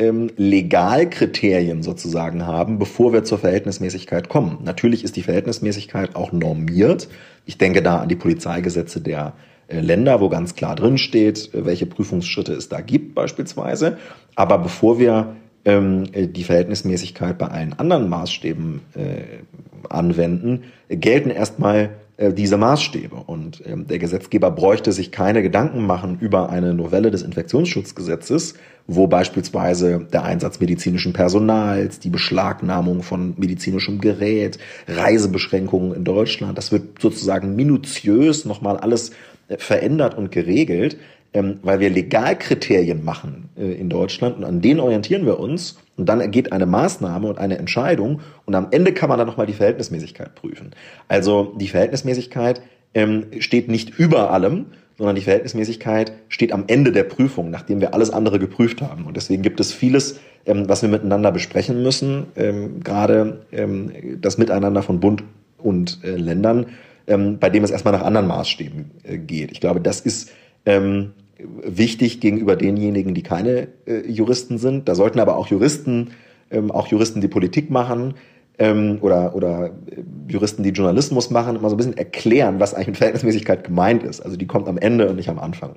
ähm, 0.00 0.30
Legalkriterien 0.36 1.82
sozusagen 1.82 2.46
haben, 2.46 2.78
bevor 2.78 3.12
wir 3.12 3.22
zur 3.22 3.38
Verhältnismäßigkeit 3.38 4.28
kommen. 4.28 4.58
Natürlich 4.64 5.04
ist 5.04 5.16
die 5.16 5.22
Verhältnismäßigkeit 5.22 6.16
auch 6.16 6.32
normiert. 6.32 7.08
Ich 7.44 7.58
denke 7.58 7.82
da 7.82 7.98
an 7.98 8.08
die 8.08 8.16
Polizeigesetze 8.16 9.00
der 9.00 9.34
äh, 9.68 9.80
Länder, 9.80 10.20
wo 10.20 10.30
ganz 10.30 10.54
klar 10.54 10.74
drin 10.74 10.96
steht, 10.96 11.54
äh, 11.54 11.66
welche 11.66 11.86
Prüfungsschritte 11.86 12.54
es 12.54 12.70
da 12.70 12.80
gibt 12.80 13.14
beispielsweise. 13.14 13.98
Aber 14.34 14.58
bevor 14.58 14.98
wir 14.98 15.36
ähm, 15.66 16.04
äh, 16.12 16.26
die 16.26 16.44
Verhältnismäßigkeit 16.44 17.36
bei 17.36 17.48
allen 17.48 17.74
anderen 17.74 18.08
Maßstäben 18.08 18.80
äh, 18.94 19.90
anwenden, 19.90 20.64
gelten 20.88 21.30
erstmal 21.30 21.90
äh, 22.20 22.34
diese 22.34 22.58
Maßstäbe. 22.58 23.16
Und 23.16 23.62
ähm, 23.66 23.86
der 23.86 23.98
Gesetzgeber 23.98 24.50
bräuchte 24.50 24.92
sich 24.92 25.10
keine 25.10 25.42
Gedanken 25.42 25.86
machen 25.86 26.18
über 26.20 26.50
eine 26.50 26.74
Novelle 26.74 27.10
des 27.10 27.22
Infektionsschutzgesetzes, 27.22 28.54
wo 28.86 29.06
beispielsweise 29.06 30.06
der 30.12 30.24
Einsatz 30.24 30.60
medizinischen 30.60 31.14
Personals, 31.14 31.98
die 31.98 32.10
Beschlagnahmung 32.10 33.02
von 33.02 33.32
medizinischem 33.38 34.02
Gerät, 34.02 34.58
Reisebeschränkungen 34.86 35.94
in 35.94 36.04
Deutschland, 36.04 36.58
das 36.58 36.72
wird 36.72 37.00
sozusagen 37.00 37.56
minutiös 37.56 38.44
nochmal 38.44 38.76
alles 38.76 39.12
äh, 39.48 39.56
verändert 39.56 40.14
und 40.14 40.30
geregelt, 40.30 40.98
ähm, 41.32 41.58
weil 41.62 41.80
wir 41.80 41.90
Legalkriterien 41.90 43.04
machen 43.04 43.48
äh, 43.56 43.72
in 43.72 43.88
Deutschland 43.88 44.38
und 44.38 44.44
an 44.44 44.60
denen 44.60 44.80
orientieren 44.80 45.26
wir 45.26 45.38
uns 45.38 45.78
und 45.96 46.08
dann 46.08 46.20
ergeht 46.20 46.52
eine 46.52 46.66
Maßnahme 46.66 47.28
und 47.28 47.38
eine 47.38 47.58
Entscheidung 47.58 48.20
und 48.46 48.54
am 48.54 48.68
Ende 48.70 48.92
kann 48.92 49.08
man 49.08 49.18
dann 49.18 49.28
nochmal 49.28 49.46
die 49.46 49.52
Verhältnismäßigkeit 49.52 50.34
prüfen. 50.34 50.70
Also 51.08 51.54
die 51.56 51.68
Verhältnismäßigkeit 51.68 52.62
ähm, 52.94 53.26
steht 53.38 53.68
nicht 53.68 53.98
über 53.98 54.30
allem, 54.30 54.66
sondern 54.98 55.16
die 55.16 55.22
Verhältnismäßigkeit 55.22 56.12
steht 56.28 56.52
am 56.52 56.64
Ende 56.66 56.92
der 56.92 57.04
Prüfung, 57.04 57.50
nachdem 57.50 57.80
wir 57.80 57.94
alles 57.94 58.10
andere 58.10 58.38
geprüft 58.38 58.82
haben. 58.82 59.06
Und 59.06 59.16
deswegen 59.16 59.42
gibt 59.42 59.58
es 59.60 59.72
vieles, 59.72 60.20
ähm, 60.44 60.68
was 60.68 60.82
wir 60.82 60.90
miteinander 60.90 61.32
besprechen 61.32 61.82
müssen, 61.82 62.26
ähm, 62.36 62.80
gerade 62.80 63.46
ähm, 63.52 63.92
das 64.20 64.36
Miteinander 64.36 64.82
von 64.82 65.00
Bund 65.00 65.22
und 65.56 66.00
äh, 66.04 66.16
Ländern, 66.16 66.66
ähm, 67.06 67.38
bei 67.38 67.48
dem 67.50 67.64
es 67.64 67.70
erstmal 67.70 67.94
nach 67.94 68.02
anderen 68.02 68.26
Maßstäben 68.26 68.90
äh, 69.04 69.18
geht. 69.18 69.52
Ich 69.52 69.60
glaube, 69.60 69.80
das 69.80 70.00
ist 70.00 70.32
ähm, 70.66 71.12
wichtig 71.38 72.20
gegenüber 72.20 72.56
denjenigen, 72.56 73.14
die 73.14 73.22
keine 73.22 73.68
äh, 73.86 74.06
Juristen 74.06 74.58
sind. 74.58 74.88
Da 74.88 74.94
sollten 74.94 75.20
aber 75.20 75.36
auch 75.36 75.46
Juristen, 75.46 76.10
ähm, 76.50 76.70
auch 76.70 76.86
Juristen, 76.88 77.20
die 77.20 77.28
Politik 77.28 77.70
machen 77.70 78.14
ähm, 78.58 78.98
oder, 79.00 79.34
oder 79.34 79.66
äh, 79.66 80.02
Juristen, 80.28 80.62
die 80.62 80.70
Journalismus 80.70 81.30
machen, 81.30 81.56
immer 81.56 81.70
so 81.70 81.76
ein 81.76 81.78
bisschen 81.78 81.96
erklären, 81.96 82.60
was 82.60 82.74
eigentlich 82.74 82.88
mit 82.88 82.96
Verhältnismäßigkeit 82.98 83.64
gemeint 83.64 84.02
ist. 84.02 84.20
Also 84.20 84.36
die 84.36 84.46
kommt 84.46 84.68
am 84.68 84.78
Ende 84.78 85.08
und 85.08 85.16
nicht 85.16 85.30
am 85.30 85.38
Anfang. 85.38 85.76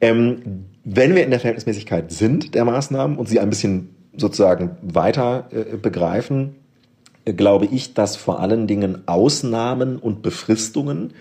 Ähm, 0.00 0.66
wenn 0.84 1.14
wir 1.14 1.22
in 1.22 1.30
der 1.30 1.40
Verhältnismäßigkeit 1.40 2.10
sind 2.10 2.54
der 2.54 2.64
Maßnahmen 2.64 3.16
und 3.16 3.28
sie 3.28 3.38
ein 3.38 3.50
bisschen 3.50 3.94
sozusagen 4.16 4.72
weiter 4.82 5.48
äh, 5.52 5.76
begreifen, 5.76 6.56
äh, 7.24 7.32
glaube 7.32 7.66
ich, 7.66 7.94
dass 7.94 8.16
vor 8.16 8.40
allen 8.40 8.66
Dingen 8.66 9.06
Ausnahmen 9.06 9.96
und 9.96 10.22
Befristungen 10.22 11.12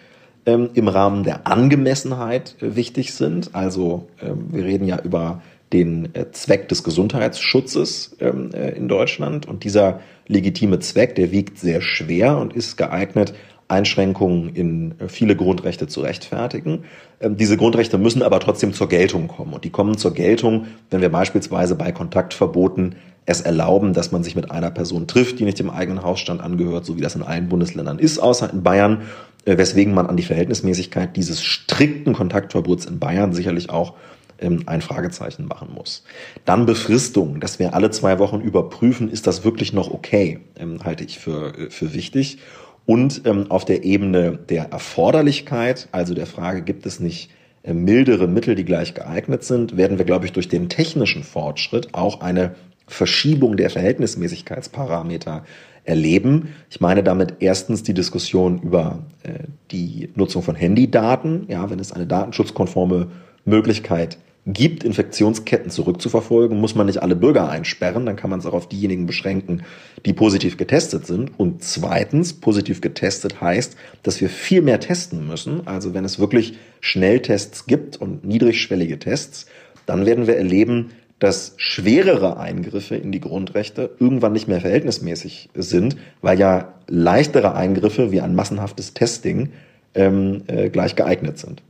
ähm, 0.46 0.70
im 0.74 0.88
Rahmen 0.88 1.24
der 1.24 1.48
Angemessenheit 1.48 2.56
äh, 2.62 2.76
wichtig 2.76 3.14
sind. 3.14 3.54
Also 3.54 4.08
ähm, 4.22 4.48
wir 4.52 4.66
reden 4.66 4.86
ja 4.86 5.00
über 5.02 5.42
den 5.74 6.14
äh, 6.16 6.32
Zweck 6.32 6.68
des 6.70 6.84
Gesundheitsschutzes 6.84 8.18
ähm, 8.20 8.52
äh, 8.54 8.72
in 8.72 8.88
Deutschland 8.88 9.48
und 9.48 9.64
dieser 9.64 10.02
legitime 10.28 10.80
Zweck, 10.80 11.16
der 11.16 11.32
wiegt 11.32 11.60
sehr 11.60 11.82
schwer 11.82 12.38
und 12.38 12.54
ist 12.54 12.78
geeignet, 12.78 13.34
Einschränkungen 13.72 14.50
in 14.54 15.00
äh, 15.00 15.08
viele 15.08 15.36
Grundrechte 15.36 15.88
zu 15.88 16.02
rechtfertigen. 16.02 16.84
Ähm, 17.22 17.38
diese 17.38 17.58
Grundrechte 17.58 17.98
müssen 17.98 18.22
aber 18.22 18.40
trotzdem 18.40 18.74
zur 18.74 18.90
Geltung 18.90 19.28
kommen. 19.28 19.54
Und 19.54 19.64
die 19.64 19.70
kommen 19.70 19.98
zur 19.98 20.14
Geltung, 20.14 20.68
wenn 20.90 21.02
wir 21.02 21.10
beispielsweise 21.10 21.76
bei 21.76 21.92
Kontaktverboten 21.92 22.96
es 23.26 23.42
erlauben, 23.42 23.94
dass 23.94 24.12
man 24.12 24.24
sich 24.24 24.36
mit 24.36 24.52
einer 24.52 24.72
Person 24.72 25.08
trifft, 25.08 25.40
die 25.40 25.46
nicht 25.46 25.60
dem 25.60 25.70
eigenen 25.70 26.04
Hausstand 26.04 26.42
angehört, 26.42 26.86
so 26.86 26.98
wie 26.98 27.02
das 27.02 27.16
in 27.16 27.22
allen 27.22 27.50
Bundesländern 27.50 28.00
ist, 28.00 28.20
außer 28.20 28.52
in 28.52 28.64
Bayern, 28.64 29.04
weswegen 29.46 29.94
man 29.94 30.08
an 30.08 30.18
die 30.18 30.24
Verhältnismäßigkeit 30.24 31.16
dieses 31.16 31.44
strikten 31.44 32.14
Kontaktverbots 32.14 32.86
in 32.86 33.00
Bayern 33.00 33.34
sicherlich 33.34 33.70
auch 33.70 33.94
ähm, 34.40 34.64
ein 34.66 34.82
Fragezeichen 34.82 35.48
machen 35.48 35.70
muss. 35.74 36.04
Dann 36.46 36.66
Befristung, 36.66 37.40
dass 37.40 37.60
wir 37.60 37.74
alle 37.74 37.92
zwei 37.92 38.20
Wochen 38.20 38.42
überprüfen, 38.42 39.10
ist 39.10 39.28
das 39.28 39.44
wirklich 39.44 39.74
noch 39.74 39.92
okay, 39.92 40.40
ähm, 40.58 40.84
halte 40.84 41.04
ich 41.04 41.20
für, 41.20 41.58
äh, 41.58 41.70
für 41.70 41.94
wichtig. 41.94 42.40
Und 42.86 43.22
ähm, 43.26 43.50
auf 43.50 43.64
der 43.66 43.84
Ebene 43.84 44.38
der 44.50 44.72
Erforderlichkeit, 44.72 45.88
also 45.92 46.14
der 46.14 46.26
Frage, 46.26 46.64
gibt 46.64 46.86
es 46.86 47.00
nicht 47.00 47.30
äh, 47.64 47.74
mildere 47.74 48.28
Mittel, 48.28 48.56
die 48.56 48.66
gleich 48.66 48.94
geeignet 48.94 49.44
sind, 49.44 49.78
werden 49.78 49.98
wir, 49.98 50.06
glaube 50.06 50.26
ich, 50.26 50.34
durch 50.34 50.50
den 50.50 50.68
technischen 50.68 51.24
Fortschritt 51.24 51.94
auch 51.94 52.22
eine 52.22 52.56
Verschiebung 52.92 53.58
der 53.58 53.70
Verhältnismäßigkeitsparameter 53.70 55.44
erleben. 55.84 56.50
Ich 56.70 56.80
meine 56.80 57.04
damit 57.04 57.36
erstens 57.40 57.84
die 57.84 57.94
Diskussion 57.94 58.62
über 58.62 59.00
äh, 59.24 59.46
die 59.72 60.10
Nutzung 60.16 60.44
von 60.44 60.56
Handydaten, 60.56 61.46
ja, 61.48 61.70
wenn 61.70 61.80
es 61.80 61.92
eine 61.92 62.06
datenschutzkonforme 62.06 63.08
Möglichkeit 63.46 64.18
gibt, 64.48 64.84
Infektionsketten 64.84 65.70
zurückzuverfolgen, 65.70 66.60
muss 66.60 66.74
man 66.74 66.88
nicht 66.88 67.02
alle 67.02 67.16
Bürger 67.16 67.50
einsperren, 67.50 68.06
dann 68.06 68.16
kann 68.16 68.32
man 68.32 68.40
es 68.40 68.46
auch 68.46 68.54
auf 68.54 68.68
diejenigen 68.68 69.06
beschränken, 69.06 69.64
die 70.06 70.14
positiv 70.14 70.58
getestet 70.58 71.06
sind. 71.06 71.40
Und 71.40 71.64
zweitens, 71.64 72.34
positiv 72.34 72.82
getestet 72.82 73.40
heißt, 73.40 73.76
dass 74.02 74.20
wir 74.20 74.30
viel 74.30 74.62
mehr 74.62 74.80
testen 74.80 75.28
müssen. 75.28 75.68
Also 75.68 75.94
wenn 75.94 76.06
es 76.06 76.20
wirklich 76.20 76.58
Schnelltests 76.80 77.68
gibt 77.68 77.98
und 77.98 78.26
niedrigschwellige 78.26 78.98
Tests, 78.98 79.46
dann 79.86 80.06
werden 80.06 80.26
wir 80.26 80.38
erleben, 80.38 80.92
dass 81.22 81.54
schwerere 81.58 82.38
Eingriffe 82.38 82.96
in 82.96 83.12
die 83.12 83.22
Grundrechte 83.22 83.92
irgendwann 84.00 84.34
nicht 84.34 84.48
mehr 84.48 84.60
verhältnismäßig 84.60 85.52
sind, 85.54 85.96
weil 86.22 86.40
ja 86.40 86.74
leichtere 86.88 87.54
Eingriffe 87.54 88.12
wie 88.12 88.22
ein 88.22 88.34
massenhaftes 88.34 88.96
Testing 88.96 89.52
ähm, 89.94 90.42
äh, 90.48 90.70
gleich 90.70 90.96
geeignet 90.96 91.38
sind. 91.38 91.62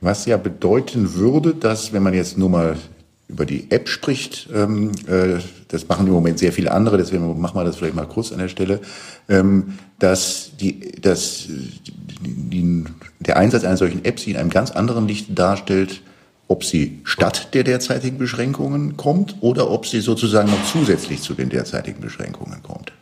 Was 0.00 0.26
ja 0.26 0.36
bedeuten 0.36 1.14
würde, 1.14 1.54
dass, 1.54 1.92
wenn 1.92 2.02
man 2.02 2.14
jetzt 2.14 2.36
nur 2.36 2.50
mal 2.50 2.76
über 3.28 3.46
die 3.46 3.70
App 3.70 3.88
spricht, 3.88 4.48
ähm, 4.52 4.90
äh, 5.06 5.38
das 5.68 5.86
machen 5.86 6.08
im 6.08 6.12
Moment 6.12 6.40
sehr 6.40 6.52
viele 6.52 6.72
andere, 6.72 6.96
deswegen 6.96 7.40
machen 7.40 7.56
wir 7.56 7.64
das 7.64 7.76
vielleicht 7.76 7.94
mal 7.94 8.06
kurz 8.06 8.32
an 8.32 8.38
der 8.38 8.48
Stelle, 8.48 8.80
ähm, 9.28 9.74
dass, 10.00 10.56
die, 10.60 10.80
dass 11.00 11.46
die, 12.20 12.84
der 13.20 13.36
Einsatz 13.36 13.62
einer 13.62 13.76
solchen 13.76 14.04
App 14.04 14.18
sie 14.18 14.32
in 14.32 14.36
einem 14.36 14.50
ganz 14.50 14.72
anderen 14.72 15.06
Licht 15.06 15.38
darstellt, 15.38 16.02
ob 16.48 16.64
sie 16.64 17.00
statt 17.04 17.54
der 17.54 17.62
derzeitigen 17.62 18.18
Beschränkungen 18.18 18.96
kommt 18.96 19.36
oder 19.40 19.70
ob 19.70 19.86
sie 19.86 20.00
sozusagen 20.00 20.50
noch 20.50 20.64
zusätzlich 20.64 21.20
zu 21.20 21.34
den 21.34 21.50
derzeitigen 21.50 22.00
Beschränkungen 22.00 22.62
kommt. 22.62 22.92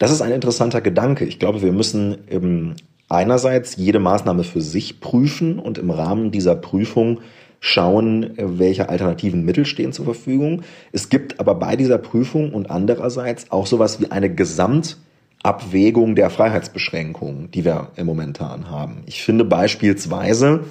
Das 0.00 0.10
ist 0.10 0.20
ein 0.20 0.32
interessanter 0.32 0.80
Gedanke. 0.80 1.24
Ich 1.24 1.38
glaube, 1.38 1.62
wir 1.62 1.72
müssen 1.72 2.18
ähm, 2.28 2.74
einerseits 3.08 3.76
jede 3.76 4.00
Maßnahme 4.00 4.42
für 4.44 4.60
sich 4.60 5.00
prüfen 5.00 5.60
und 5.60 5.78
im 5.78 5.90
Rahmen 5.90 6.32
dieser 6.32 6.56
Prüfung 6.56 7.20
schauen, 7.60 8.32
welche 8.36 8.88
alternativen 8.90 9.44
Mittel 9.44 9.64
stehen 9.64 9.92
zur 9.92 10.04
Verfügung. 10.04 10.62
Es 10.92 11.08
gibt 11.08 11.40
aber 11.40 11.54
bei 11.54 11.76
dieser 11.76 11.98
Prüfung 11.98 12.52
und 12.52 12.70
andererseits 12.70 13.50
auch 13.50 13.66
sowas 13.66 14.00
wie 14.00 14.10
eine 14.10 14.28
Gesamtabwägung 14.34 16.14
der 16.14 16.28
Freiheitsbeschränkungen, 16.28 17.50
die 17.52 17.64
wir 17.64 17.88
momentan 18.02 18.68
haben. 18.70 19.02
Ich 19.06 19.22
finde 19.22 19.44
beispielsweise 19.44 20.64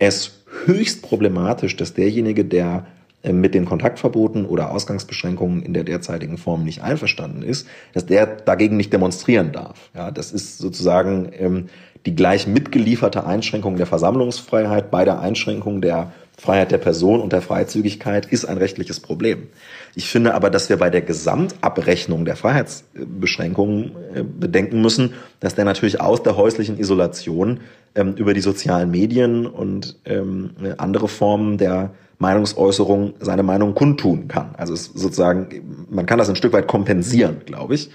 es 0.00 0.42
höchst 0.64 1.02
problematisch, 1.02 1.76
dass 1.76 1.94
derjenige, 1.94 2.44
der 2.44 2.86
mit 3.22 3.54
den 3.54 3.66
Kontaktverboten 3.66 4.46
oder 4.46 4.70
Ausgangsbeschränkungen 4.70 5.62
in 5.62 5.74
der 5.74 5.84
derzeitigen 5.84 6.38
Form 6.38 6.64
nicht 6.64 6.82
einverstanden 6.82 7.42
ist, 7.42 7.66
dass 7.92 8.06
der 8.06 8.26
dagegen 8.26 8.76
nicht 8.78 8.92
demonstrieren 8.92 9.52
darf. 9.52 9.90
Ja, 9.94 10.10
das 10.10 10.32
ist 10.32 10.58
sozusagen 10.58 11.30
ähm, 11.38 11.66
die 12.06 12.14
gleich 12.14 12.46
mitgelieferte 12.46 13.26
Einschränkung 13.26 13.76
der 13.76 13.86
Versammlungsfreiheit 13.86 14.90
bei 14.90 15.04
der 15.04 15.20
Einschränkung 15.20 15.82
der 15.82 16.12
Freiheit 16.38 16.70
der 16.70 16.78
Person 16.78 17.20
und 17.20 17.34
der 17.34 17.42
Freizügigkeit 17.42 18.24
ist 18.24 18.46
ein 18.46 18.56
rechtliches 18.56 19.00
Problem. 19.00 19.48
Ich 19.94 20.08
finde 20.08 20.32
aber, 20.34 20.48
dass 20.48 20.70
wir 20.70 20.78
bei 20.78 20.88
der 20.88 21.02
Gesamtabrechnung 21.02 22.24
der 22.24 22.36
Freiheitsbeschränkungen 22.36 23.92
äh, 24.14 24.22
bedenken 24.22 24.80
müssen, 24.80 25.12
dass 25.40 25.54
der 25.54 25.66
natürlich 25.66 26.00
aus 26.00 26.22
der 26.22 26.38
häuslichen 26.38 26.78
Isolation 26.78 27.60
ähm, 27.94 28.14
über 28.14 28.32
die 28.32 28.40
sozialen 28.40 28.90
Medien 28.90 29.46
und 29.46 29.98
ähm, 30.06 30.52
andere 30.78 31.08
Formen 31.08 31.58
der 31.58 31.90
Meinungsäußerung 32.20 33.14
seine 33.18 33.42
Meinung 33.42 33.74
kundtun 33.74 34.28
kann. 34.28 34.54
Also 34.58 34.76
sozusagen, 34.76 35.86
man 35.88 36.04
kann 36.04 36.18
das 36.18 36.28
ein 36.28 36.36
Stück 36.36 36.52
weit 36.52 36.68
kompensieren, 36.68 37.40
glaube 37.46 37.74
ich. 37.74 37.90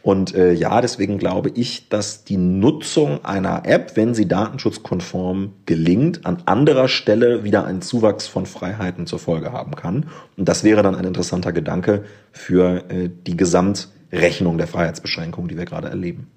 Und 0.00 0.32
äh, 0.32 0.52
ja, 0.52 0.80
deswegen 0.80 1.18
glaube 1.18 1.50
ich, 1.50 1.88
dass 1.88 2.22
die 2.22 2.36
Nutzung 2.36 3.24
einer 3.24 3.66
App, 3.66 3.96
wenn 3.96 4.14
sie 4.14 4.28
datenschutzkonform 4.28 5.54
gelingt, 5.66 6.24
an 6.24 6.44
anderer 6.46 6.86
Stelle 6.86 7.42
wieder 7.42 7.64
einen 7.64 7.82
Zuwachs 7.82 8.28
von 8.28 8.46
Freiheiten 8.46 9.08
zur 9.08 9.18
Folge 9.18 9.50
haben 9.50 9.74
kann. 9.74 10.06
Und 10.36 10.48
das 10.48 10.62
wäre 10.62 10.84
dann 10.84 10.94
ein 10.94 11.04
interessanter 11.04 11.52
Gedanke 11.52 12.04
für 12.30 12.88
äh, 12.88 13.10
die 13.26 13.36
Gesamtrechnung 13.36 14.56
der 14.56 14.68
Freiheitsbeschränkungen, 14.68 15.48
die 15.48 15.58
wir 15.58 15.64
gerade 15.64 15.88
erleben. 15.88 16.28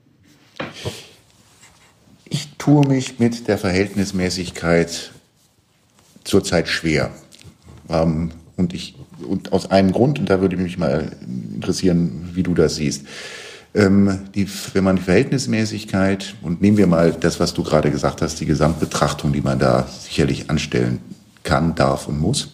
Ich 2.26 2.50
tue 2.58 2.88
mich 2.88 3.20
mit 3.20 3.48
der 3.48 3.60
Verhältnismäßigkeit 3.60 5.12
zurzeit 6.24 6.68
schwer. 6.68 7.12
Ähm, 7.90 8.32
und 8.56 8.74
ich, 8.74 8.96
und 9.28 9.54
aus 9.54 9.70
einem 9.70 9.92
Grund, 9.92 10.20
und 10.20 10.30
da 10.30 10.42
würde 10.42 10.58
mich 10.58 10.78
mal 10.78 11.12
interessieren, 11.54 12.30
wie 12.34 12.44
du 12.44 12.54
das 12.54 12.76
siehst. 12.76 13.06
Ähm, 13.76 14.22
die, 14.34 14.48
wenn 14.74 14.84
man 14.84 14.96
die 14.96 15.04
Verhältnismäßigkeit, 15.04 16.36
und 16.42 16.62
nehmen 16.62 16.78
wir 16.78 16.88
mal 16.88 17.12
das, 17.12 17.40
was 17.40 17.54
du 17.54 17.64
gerade 17.64 17.92
gesagt 17.92 18.22
hast, 18.22 18.40
die 18.40 18.46
Gesamtbetrachtung, 18.46 19.34
die 19.34 19.42
man 19.42 19.60
da 19.60 19.88
sicherlich 19.88 20.50
anstellen 20.50 21.00
kann, 21.44 21.76
darf 21.76 22.08
und 22.08 22.20
muss. 22.20 22.54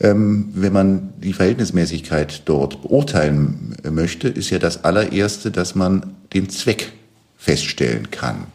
Ähm, 0.00 0.48
wenn 0.54 0.72
man 0.72 1.12
die 1.18 1.34
Verhältnismäßigkeit 1.34 2.42
dort 2.46 2.80
beurteilen 2.82 3.76
möchte, 3.90 4.28
ist 4.28 4.48
ja 4.48 4.58
das 4.58 4.82
allererste, 4.82 5.50
dass 5.50 5.74
man 5.74 6.14
den 6.32 6.48
Zweck 6.48 6.92
feststellen 7.36 8.10
kann 8.10 8.46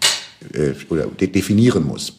äh, 0.54 0.74
oder 0.90 1.06
de 1.06 1.28
definieren 1.28 1.86
muss. 1.86 2.14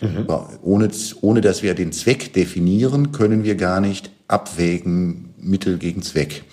Mhm. 0.00 0.26
Ohne, 0.62 0.90
ohne 1.20 1.40
dass 1.40 1.62
wir 1.62 1.74
den 1.74 1.92
Zweck 1.92 2.32
definieren, 2.32 3.12
können 3.12 3.44
wir 3.44 3.54
gar 3.54 3.80
nicht 3.80 4.10
abwägen 4.28 5.34
Mittel 5.38 5.78
gegen 5.78 6.02
Zweck. 6.02 6.44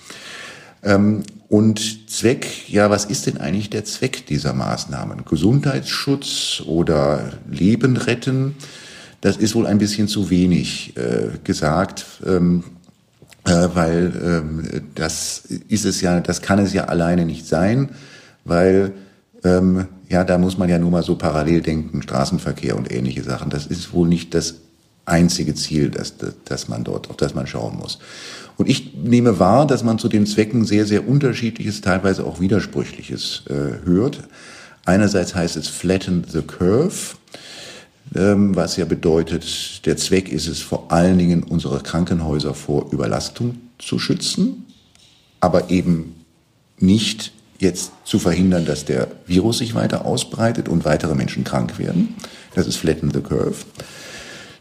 Ähm, 0.83 1.23
und 1.49 2.09
Zweck, 2.09 2.69
ja, 2.69 2.89
was 2.89 3.05
ist 3.05 3.25
denn 3.25 3.37
eigentlich 3.37 3.69
der 3.69 3.85
Zweck 3.85 4.25
dieser 4.25 4.53
Maßnahmen? 4.53 5.23
Gesundheitsschutz 5.23 6.61
oder 6.65 7.31
Leben 7.49 7.95
retten? 7.95 8.55
Das 9.21 9.37
ist 9.37 9.55
wohl 9.55 9.65
ein 9.65 9.77
bisschen 9.77 10.07
zu 10.07 10.29
wenig 10.29 10.95
äh, 10.97 11.37
gesagt, 11.43 12.05
ähm, 12.25 12.63
äh, 13.45 13.69
weil 13.73 14.11
ähm, 14.21 14.83
das 14.95 15.43
ist 15.69 15.85
es 15.85 16.01
ja, 16.01 16.19
das 16.19 16.41
kann 16.41 16.59
es 16.59 16.73
ja 16.73 16.85
alleine 16.85 17.25
nicht 17.25 17.47
sein, 17.47 17.89
weil 18.43 18.91
ähm, 19.43 19.87
ja, 20.09 20.23
da 20.23 20.37
muss 20.37 20.57
man 20.57 20.69
ja 20.69 20.79
nur 20.79 20.91
mal 20.91 21.03
so 21.03 21.15
parallel 21.15 21.61
denken, 21.61 22.01
Straßenverkehr 22.01 22.77
und 22.77 22.91
ähnliche 22.91 23.23
Sachen. 23.23 23.49
Das 23.49 23.65
ist 23.67 23.93
wohl 23.93 24.07
nicht 24.07 24.33
das 24.33 24.55
einzige 25.05 25.55
Ziel, 25.55 25.89
das, 25.89 26.17
das, 26.17 26.33
das 26.45 26.67
man 26.67 26.83
dort, 26.83 27.09
auf 27.09 27.17
das 27.17 27.33
man 27.33 27.47
schauen 27.47 27.77
muss. 27.77 27.99
Und 28.57 28.69
ich 28.69 28.95
nehme 28.95 29.39
wahr, 29.39 29.67
dass 29.67 29.83
man 29.83 29.99
zu 29.99 30.09
den 30.09 30.25
Zwecken 30.25 30.65
sehr, 30.65 30.85
sehr 30.85 31.07
unterschiedliches, 31.07 31.81
teilweise 31.81 32.25
auch 32.25 32.39
widersprüchliches 32.39 33.43
äh, 33.49 33.85
hört. 33.85 34.23
Einerseits 34.85 35.35
heißt 35.35 35.57
es 35.57 35.67
flatten 35.67 36.25
the 36.27 36.41
curve, 36.41 37.15
ähm, 38.15 38.55
was 38.55 38.77
ja 38.77 38.85
bedeutet, 38.85 39.85
der 39.85 39.97
Zweck 39.97 40.29
ist 40.29 40.47
es 40.47 40.59
vor 40.59 40.91
allen 40.91 41.17
Dingen, 41.17 41.43
unsere 41.43 41.81
Krankenhäuser 41.81 42.53
vor 42.53 42.91
Überlastung 42.91 43.57
zu 43.77 43.99
schützen, 43.99 44.65
aber 45.39 45.69
eben 45.69 46.15
nicht 46.79 47.33
jetzt 47.59 47.91
zu 48.03 48.19
verhindern, 48.19 48.65
dass 48.65 48.85
der 48.85 49.07
Virus 49.25 49.59
sich 49.59 49.75
weiter 49.75 50.05
ausbreitet 50.05 50.69
und 50.69 50.85
weitere 50.85 51.15
Menschen 51.15 51.43
krank 51.43 51.79
werden. 51.79 52.15
Das 52.55 52.67
ist 52.67 52.77
flatten 52.77 53.11
the 53.11 53.21
curve. 53.21 53.55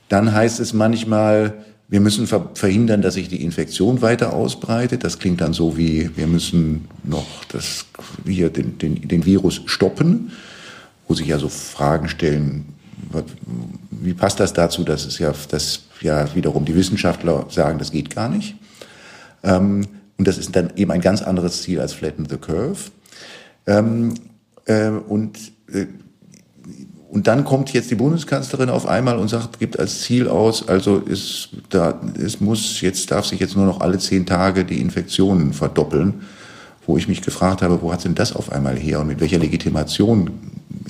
Dann 0.09 0.33
heißt 0.33 0.61
es 0.61 0.73
manchmal, 0.73 1.55
wir 1.89 2.01
müssen 2.01 2.27
verhindern, 2.27 3.01
dass 3.01 3.15
sich 3.15 3.29
die 3.29 3.43
Infektion 3.43 4.03
weiter 4.03 4.33
ausbreitet. 4.33 5.05
Das 5.05 5.19
klingt 5.19 5.41
dann 5.41 5.53
so 5.53 5.77
wie, 5.77 6.11
wir 6.17 6.27
müssen 6.27 6.89
noch 7.05 7.27
das, 7.49 7.87
hier 8.25 8.51
den, 8.51 8.79
den, 8.79 9.07
den 9.07 9.25
Virus 9.25 9.61
stoppen, 9.67 10.33
wo 11.07 11.15
sich 11.15 11.29
ja 11.29 11.39
so 11.39 11.49
Fragen 11.49 12.09
stellen, 12.09 12.67
wie 13.91 14.15
passt 14.15 14.41
das 14.41 14.53
dazu, 14.53 14.83
dass 14.83 15.05
es 15.07 15.19
ja, 15.19 15.33
dass 15.51 15.83
ja 16.01 16.35
wiederum 16.35 16.65
die 16.65 16.75
Wissenschaftler 16.75 17.47
sagen, 17.51 17.79
das 17.79 17.93
geht 17.93 18.15
gar 18.15 18.29
nicht. 18.29 18.57
Ähm, 19.43 19.87
und 20.19 20.27
das 20.27 20.39
ist 20.39 20.55
dann 20.57 20.73
eben 20.77 20.91
ein 20.91 21.01
ganz 21.01 21.23
anderes 21.23 21.63
Ziel 21.63 21.81
als 21.81 21.93
Flatten 21.93 22.27
the 22.29 22.37
Curve. 22.37 22.91
Ähm, 23.67 24.15
äh, 24.65 24.89
und 24.89 25.39
äh, 25.73 25.87
und 27.09 27.29
dann 27.29 27.45
kommt 27.45 27.73
jetzt 27.73 27.91
die 27.91 27.95
Bundeskanzlerin 27.95 28.69
auf 28.69 28.87
einmal 28.87 29.19
und 29.19 29.29
sagt, 29.29 29.59
gibt 29.59 29.79
als 29.79 30.03
Ziel 30.03 30.29
aus, 30.29 30.69
also 30.69 30.99
ist 30.99 31.51
da, 31.71 31.99
es 32.23 32.41
muss 32.41 32.81
jetzt 32.81 33.11
darf 33.11 33.25
sich 33.25 33.41
jetzt 33.41 33.57
nur 33.57 33.65
noch 33.65 33.81
alle 33.81 33.99
zehn 33.99 34.27
Tage 34.27 34.65
die 34.65 34.81
Infektionen 34.81 35.53
verdoppeln, 35.53 36.23
wo 36.85 36.99
ich 36.99 37.09
mich 37.09 37.23
gefragt 37.23 37.63
habe, 37.63 37.81
wo 37.81 37.93
hat 37.93 38.05
denn 38.05 38.15
das 38.15 38.35
auf 38.35 38.53
einmal 38.53 38.77
her 38.77 39.01
und 39.01 39.07
mit 39.07 39.21
welcher 39.21 39.39
Legitimation 39.39 40.31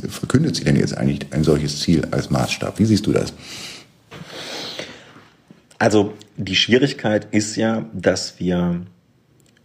verkündet 0.09 0.57
sie 0.57 0.65
denn 0.65 0.77
jetzt 0.77 0.97
eigentlich 0.97 1.33
ein 1.33 1.45
solches 1.45 1.81
Ziel 1.81 2.09
als 2.11 2.31
Maßstab? 2.31 2.79
Wie 2.79 2.87
siehst 2.87 3.07
du 3.07 3.13
das? 3.13 3.33
Also 5.79 6.15
die 6.37 6.57
Schwierigkeit 6.57 7.29
ist 7.31 7.57
ja, 7.57 7.85
dass 7.93 8.41
wir 8.41 8.81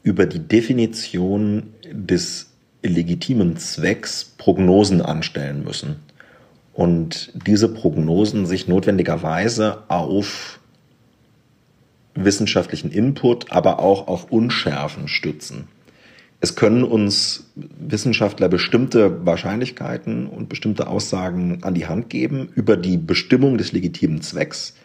über 0.03 0.25
die 0.25 0.39
Definition 0.39 1.73
des 1.91 2.51
legitimen 2.83 3.57
Zwecks 3.57 4.25
Prognosen 4.37 5.01
anstellen 5.01 5.63
müssen 5.63 5.97
und 6.73 7.31
diese 7.45 7.67
Prognosen 7.69 8.45
sich 8.45 8.67
notwendigerweise 8.67 9.83
auf 9.87 10.59
wissenschaftlichen 12.15 12.91
Input, 12.91 13.51
aber 13.51 13.79
auch 13.79 14.07
auf 14.07 14.31
Unschärfen 14.31 15.07
stützen. 15.07 15.67
Es 16.43 16.55
können 16.55 16.83
uns 16.83 17.51
Wissenschaftler 17.55 18.49
bestimmte 18.49 19.25
Wahrscheinlichkeiten 19.25 20.25
und 20.25 20.49
bestimmte 20.49 20.87
Aussagen 20.87 21.59
an 21.61 21.75
die 21.75 21.85
Hand 21.85 22.09
geben 22.09 22.49
über 22.55 22.77
die 22.77 22.97
Bestimmung 22.97 23.59
des 23.59 23.71
legitimen 23.73 24.23
Zwecks, 24.23 24.75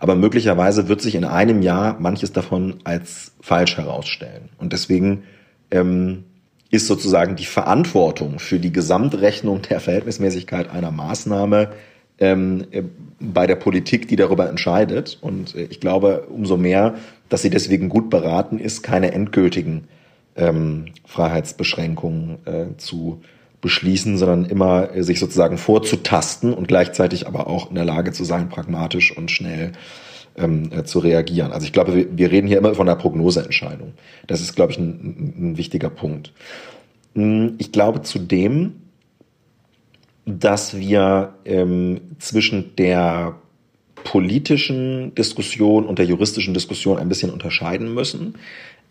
aber 0.00 0.14
möglicherweise 0.14 0.88
wird 0.88 1.00
sich 1.00 1.14
in 1.14 1.24
einem 1.24 1.62
Jahr 1.62 1.98
manches 2.00 2.32
davon 2.32 2.80
als 2.84 3.32
falsch 3.40 3.76
herausstellen. 3.76 4.48
Und 4.58 4.72
deswegen 4.72 5.24
ähm, 5.70 6.24
ist 6.70 6.86
sozusagen 6.86 7.36
die 7.36 7.44
Verantwortung 7.44 8.38
für 8.38 8.58
die 8.58 8.72
Gesamtrechnung 8.72 9.62
der 9.62 9.80
Verhältnismäßigkeit 9.80 10.70
einer 10.70 10.90
Maßnahme 10.90 11.70
ähm, 12.18 12.64
äh, 12.70 12.82
bei 13.20 13.46
der 13.46 13.56
Politik, 13.56 14.08
die 14.08 14.16
darüber 14.16 14.48
entscheidet. 14.48 15.18
Und 15.20 15.54
äh, 15.54 15.64
ich 15.64 15.80
glaube 15.80 16.26
umso 16.28 16.56
mehr, 16.56 16.94
dass 17.28 17.42
sie 17.42 17.50
deswegen 17.50 17.88
gut 17.88 18.10
beraten 18.10 18.58
ist, 18.58 18.82
keine 18.82 19.12
endgültigen 19.12 19.88
ähm, 20.36 20.86
Freiheitsbeschränkungen 21.04 22.38
äh, 22.46 22.76
zu 22.78 23.22
beschließen, 23.62 24.18
sondern 24.18 24.44
immer 24.44 24.94
äh, 24.94 25.02
sich 25.02 25.18
sozusagen 25.18 25.56
vorzutasten 25.56 26.52
und 26.52 26.68
gleichzeitig 26.68 27.26
aber 27.26 27.46
auch 27.46 27.70
in 27.70 27.76
der 27.76 27.86
Lage 27.86 28.12
zu 28.12 28.24
sein, 28.24 28.50
pragmatisch 28.50 29.16
und 29.16 29.30
schnell 29.30 29.72
ähm, 30.36 30.70
äh, 30.72 30.84
zu 30.84 30.98
reagieren. 30.98 31.52
Also 31.52 31.64
ich 31.64 31.72
glaube, 31.72 31.94
wir, 31.94 32.18
wir, 32.18 32.30
reden 32.30 32.48
hier 32.48 32.58
immer 32.58 32.74
von 32.74 32.86
einer 32.86 32.98
Prognoseentscheidung. 32.98 33.94
Das 34.26 34.42
ist, 34.42 34.54
glaube 34.54 34.72
ich, 34.72 34.78
ein, 34.78 35.34
ein 35.38 35.56
wichtiger 35.56 35.88
Punkt. 35.88 36.32
Hm, 37.14 37.54
ich 37.58 37.72
glaube 37.72 38.02
zudem, 38.02 38.74
dass 40.26 40.76
wir 40.76 41.34
ähm, 41.44 42.00
zwischen 42.18 42.76
der 42.76 43.36
politischen 44.04 45.14
Diskussion 45.14 45.86
und 45.86 45.98
der 45.98 46.06
juristischen 46.06 46.54
Diskussion 46.54 46.98
ein 46.98 47.08
bisschen 47.08 47.30
unterscheiden 47.30 47.94
müssen. 47.94 48.34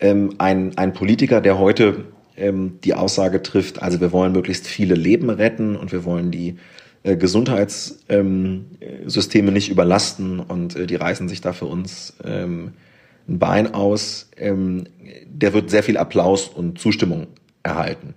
Ähm, 0.00 0.34
ein, 0.38 0.76
ein 0.78 0.94
Politiker, 0.94 1.40
der 1.42 1.58
heute 1.58 2.04
ähm, 2.36 2.78
die 2.84 2.94
Aussage 2.94 3.42
trifft, 3.42 3.82
also 3.82 4.00
wir 4.00 4.12
wollen 4.12 4.32
möglichst 4.32 4.66
viele 4.66 4.94
Leben 4.94 5.30
retten 5.30 5.76
und 5.76 5.92
wir 5.92 6.04
wollen 6.04 6.30
die 6.30 6.56
äh, 7.02 7.16
Gesundheitssysteme 7.16 9.48
ähm, 9.48 9.52
nicht 9.52 9.70
überlasten 9.70 10.40
und 10.40 10.76
äh, 10.76 10.86
die 10.86 10.96
reißen 10.96 11.28
sich 11.28 11.40
da 11.40 11.52
für 11.52 11.66
uns 11.66 12.14
ähm, 12.24 12.72
ein 13.28 13.38
Bein 13.38 13.74
aus, 13.74 14.30
ähm, 14.36 14.84
der 15.26 15.52
wird 15.52 15.70
sehr 15.70 15.82
viel 15.82 15.96
Applaus 15.96 16.48
und 16.48 16.78
Zustimmung 16.78 17.28
erhalten. 17.62 18.14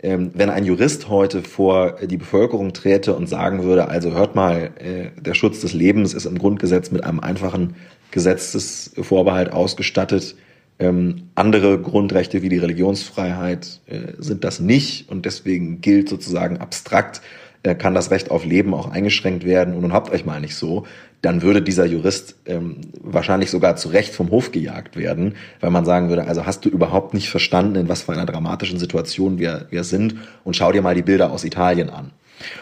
Ähm, 0.00 0.30
wenn 0.34 0.48
ein 0.48 0.64
Jurist 0.64 1.08
heute 1.08 1.42
vor 1.42 1.96
die 2.06 2.16
Bevölkerung 2.16 2.72
träte 2.72 3.16
und 3.16 3.28
sagen 3.28 3.64
würde, 3.64 3.88
also 3.88 4.12
hört 4.12 4.36
mal, 4.36 4.70
äh, 4.78 5.20
der 5.20 5.34
Schutz 5.34 5.60
des 5.60 5.72
Lebens 5.72 6.14
ist 6.14 6.24
im 6.24 6.38
Grundgesetz 6.38 6.92
mit 6.92 7.02
einem 7.02 7.18
einfachen 7.18 7.74
Gesetzesvorbehalt 8.12 9.52
ausgestattet, 9.52 10.36
ähm, 10.78 11.28
andere 11.34 11.80
Grundrechte 11.80 12.42
wie 12.42 12.48
die 12.48 12.58
Religionsfreiheit 12.58 13.80
äh, 13.86 14.12
sind 14.18 14.44
das 14.44 14.60
nicht 14.60 15.08
und 15.10 15.26
deswegen 15.26 15.80
gilt 15.80 16.08
sozusagen 16.08 16.58
abstrakt 16.58 17.20
äh, 17.64 17.74
kann 17.74 17.94
das 17.94 18.10
Recht 18.10 18.30
auf 18.30 18.44
Leben 18.44 18.72
auch 18.74 18.90
eingeschränkt 18.90 19.44
werden 19.44 19.74
und 19.74 19.82
nun 19.82 19.92
habt 19.92 20.10
euch 20.10 20.24
mal 20.24 20.40
nicht 20.40 20.54
so, 20.54 20.86
dann 21.22 21.42
würde 21.42 21.60
dieser 21.60 21.84
Jurist 21.84 22.36
ähm, 22.46 22.76
wahrscheinlich 23.00 23.50
sogar 23.50 23.74
zu 23.74 23.88
Recht 23.88 24.14
vom 24.14 24.30
Hof 24.30 24.52
gejagt 24.52 24.96
werden, 24.96 25.34
weil 25.60 25.70
man 25.70 25.84
sagen 25.84 26.08
würde, 26.08 26.28
also 26.28 26.46
hast 26.46 26.64
du 26.64 26.68
überhaupt 26.68 27.14
nicht 27.14 27.28
verstanden, 27.28 27.74
in 27.74 27.88
was 27.88 28.02
für 28.02 28.12
einer 28.12 28.26
dramatischen 28.26 28.78
Situation 28.78 29.40
wir, 29.40 29.66
wir 29.70 29.82
sind 29.82 30.14
und 30.44 30.54
schau 30.54 30.70
dir 30.70 30.82
mal 30.82 30.94
die 30.94 31.02
Bilder 31.02 31.32
aus 31.32 31.44
Italien 31.44 31.90
an. 31.90 32.12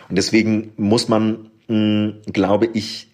Und 0.09 0.17
deswegen 0.17 0.73
muss 0.77 1.09
man, 1.09 1.51
mh, 1.69 2.15
glaube 2.33 2.69
ich, 2.73 3.09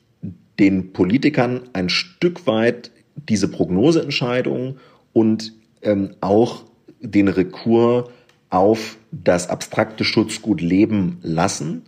den 0.61 0.93
Politikern 0.93 1.63
ein 1.73 1.89
Stück 1.89 2.47
weit 2.47 2.93
diese 3.17 3.49
Prognoseentscheidung 3.49 4.77
und 5.13 5.53
ähm, 5.83 6.15
auch 6.21 6.65
den 7.01 7.29
Rekur 7.29 8.11
auf 8.51 8.97
das 9.11 9.49
abstrakte 9.49 10.05
Schutzgut 10.05 10.61
leben 10.61 11.19
lassen 11.23 11.83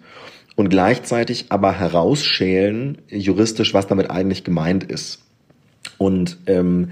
und 0.56 0.68
gleichzeitig 0.68 1.46
aber 1.50 1.72
herausschälen 1.72 2.98
juristisch, 3.08 3.74
was 3.74 3.86
damit 3.86 4.10
eigentlich 4.10 4.44
gemeint 4.44 4.84
ist. 4.84 5.22
Und 5.98 6.38
ähm, 6.46 6.90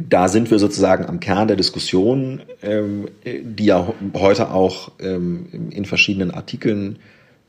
da 0.00 0.28
sind 0.28 0.50
wir 0.50 0.58
sozusagen 0.58 1.06
am 1.06 1.20
Kern 1.20 1.48
der 1.48 1.56
Diskussion, 1.56 2.42
ähm, 2.62 3.08
die 3.24 3.66
ja 3.66 3.92
heute 4.14 4.50
auch 4.50 4.92
ähm, 4.98 5.70
in 5.70 5.84
verschiedenen 5.84 6.32
Artikeln 6.32 6.98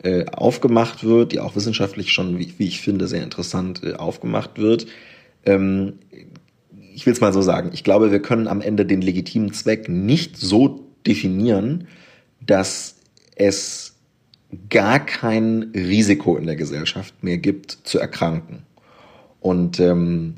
äh, 0.04 0.26
aufgemacht 0.26 1.04
wird, 1.04 1.32
die 1.32 1.40
auch 1.40 1.56
wissenschaftlich 1.56 2.12
schon, 2.12 2.38
wie, 2.38 2.54
wie 2.58 2.68
ich 2.68 2.82
finde, 2.82 3.08
sehr 3.08 3.24
interessant 3.24 3.82
äh, 3.84 3.94
aufgemacht 3.94 4.60
wird. 4.60 4.88
Ähm, 5.46 5.94
ich 7.02 7.08
will 7.08 7.14
es 7.14 7.22
mal 7.22 7.34
so 7.34 7.42
sagen, 7.42 7.72
ich 7.74 7.84
glaube, 7.84 8.12
wir 8.12 8.22
können 8.22 8.48
am 8.48 8.62
Ende 8.62 8.86
den 8.86 9.02
legitimen 9.02 9.54
Zweck 9.54 9.90
nicht 9.90 10.38
so 10.38 10.86
definieren, 11.08 11.88
dass 12.46 12.98
es 13.36 13.96
gar 14.70 15.00
kein 15.00 15.72
Risiko 15.74 16.38
in 16.38 16.46
der 16.46 16.56
Gesellschaft 16.56 17.24
mehr 17.24 17.40
gibt, 17.40 17.72
zu 17.72 17.98
erkranken. 17.98 18.68
Und 19.40 19.80
ähm, 19.80 20.36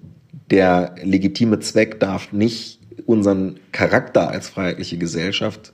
der 0.52 0.96
legitime 1.04 1.60
Zweck 1.60 2.00
darf 2.00 2.32
nicht 2.32 2.80
unseren 3.06 3.60
Charakter 3.74 4.30
als 4.30 4.48
freiheitliche 4.48 4.98
Gesellschaft 4.98 5.74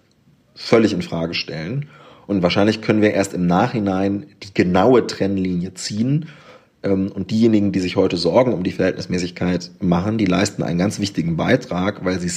völlig 0.55 0.91
in 0.91 1.03
Frage 1.03 1.35
stellen 1.35 1.87
Und 2.25 2.41
wahrscheinlich 2.41 2.81
können 2.81 3.03
wir 3.03 3.13
erst 3.13 3.35
im 3.35 3.45
Nachhinein 3.45 4.25
die 4.41 4.55
genaue 4.55 5.05
Trennlinie 5.05 5.75
ziehen. 5.75 6.29
Ähm, 6.83 7.11
und 7.11 7.31
diejenigen, 7.31 7.71
die 7.71 7.79
sich 7.79 7.95
heute 7.95 8.17
Sorgen 8.17 8.53
um 8.53 8.63
die 8.63 8.71
Verhältnismäßigkeit 8.71 9.71
machen, 9.79 10.17
die 10.17 10.25
leisten 10.25 10.63
einen 10.63 10.79
ganz 10.79 10.99
wichtigen 10.99 11.37
Beitrag, 11.37 12.05
weil 12.05 12.19
sie 12.19 12.31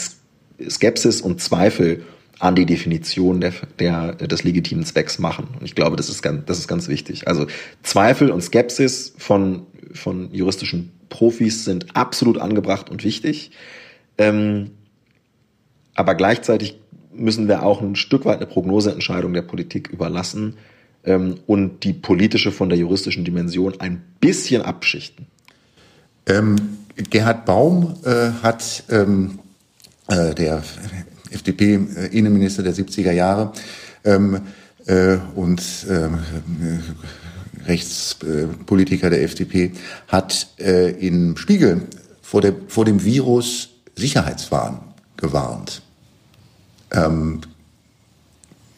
Skepsis 0.69 1.21
und 1.21 1.41
Zweifel 1.41 2.05
an 2.39 2.57
die 2.57 2.67
Definition 2.67 3.41
der, 3.41 3.53
der, 3.79 4.15
des 4.15 4.43
legitimen 4.43 4.85
Zwecks 4.85 5.19
machen. 5.21 5.47
Und 5.59 5.65
ich 5.65 5.77
glaube, 5.77 5.97
das 5.97 6.09
ist 6.09 6.23
ganz, 6.23 6.45
das 6.47 6.59
ist 6.59 6.67
ganz 6.67 6.89
wichtig. 6.89 7.29
Also 7.29 7.47
Zweifel 7.83 8.31
und 8.31 8.43
Skepsis 8.43 9.15
von, 9.17 9.67
von 9.93 10.33
juristischen 10.33 10.91
Profis 11.09 11.65
sind 11.65 11.95
absolut 11.95 12.39
angebracht 12.39 12.91
und 12.91 13.05
wichtig. 13.05 13.53
Ähm, 14.19 14.73
aber 15.95 16.17
gleichzeitig 16.17 16.81
müssen 17.15 17.47
wir 17.47 17.63
auch 17.63 17.81
ein 17.81 17.95
Stück 17.95 18.25
weit 18.25 18.39
eine 18.39 18.47
Prognoseentscheidung 18.47 19.33
der 19.35 19.43
Politik 19.43 19.89
überlassen 19.91 20.57
ähm, 21.05 21.37
und 21.47 21.85
die 21.85 21.93
politische 21.93 22.53
von 22.53 22.69
der 22.69 22.79
juristischen 22.79 23.25
Dimension 23.25 23.81
ein 23.81 24.03
bisschen 24.21 24.63
abschichten. 24.63 25.27
Ähm, 26.27 26.57
Gerhard 27.11 27.45
Baum 27.47 27.95
äh, 28.05 28.31
hat 28.43 28.85
ähm, 28.91 29.39
äh, 30.09 30.35
der 30.35 30.63
FDP-Innenminister 31.31 32.63
der 32.63 32.75
70er 32.75 33.13
Jahre 33.13 33.53
ähm, 34.05 34.41
äh, 34.87 35.17
und 35.35 35.63
ähm, 35.89 36.19
äh, 36.61 37.67
Rechtspolitiker 37.67 39.11
der 39.11 39.23
FDP, 39.23 39.73
hat 40.09 40.49
äh, 40.59 40.91
im 41.07 41.37
Spiegel 41.37 41.83
vor, 42.21 42.41
der, 42.41 42.55
vor 42.69 42.85
dem 42.85 43.05
Virus 43.05 43.71
Sicherheitswahn 43.95 44.81
gewarnt. 45.17 45.83
Ähm, 46.91 47.41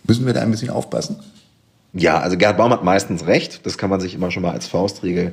müssen 0.06 0.26
wir 0.26 0.34
da 0.34 0.42
ein 0.42 0.50
bisschen 0.50 0.70
aufpassen? 0.70 1.16
Ja, 1.94 2.18
also 2.18 2.37
Gerhard 2.37 2.57
Baum 2.57 2.72
hat 2.72 2.85
meistens 2.85 3.26
recht. 3.26 3.64
Das 3.64 3.78
kann 3.78 3.88
man 3.88 4.00
sich 4.00 4.14
immer 4.14 4.30
schon 4.30 4.42
mal 4.42 4.52
als 4.52 4.66
Faustregel 4.66 5.33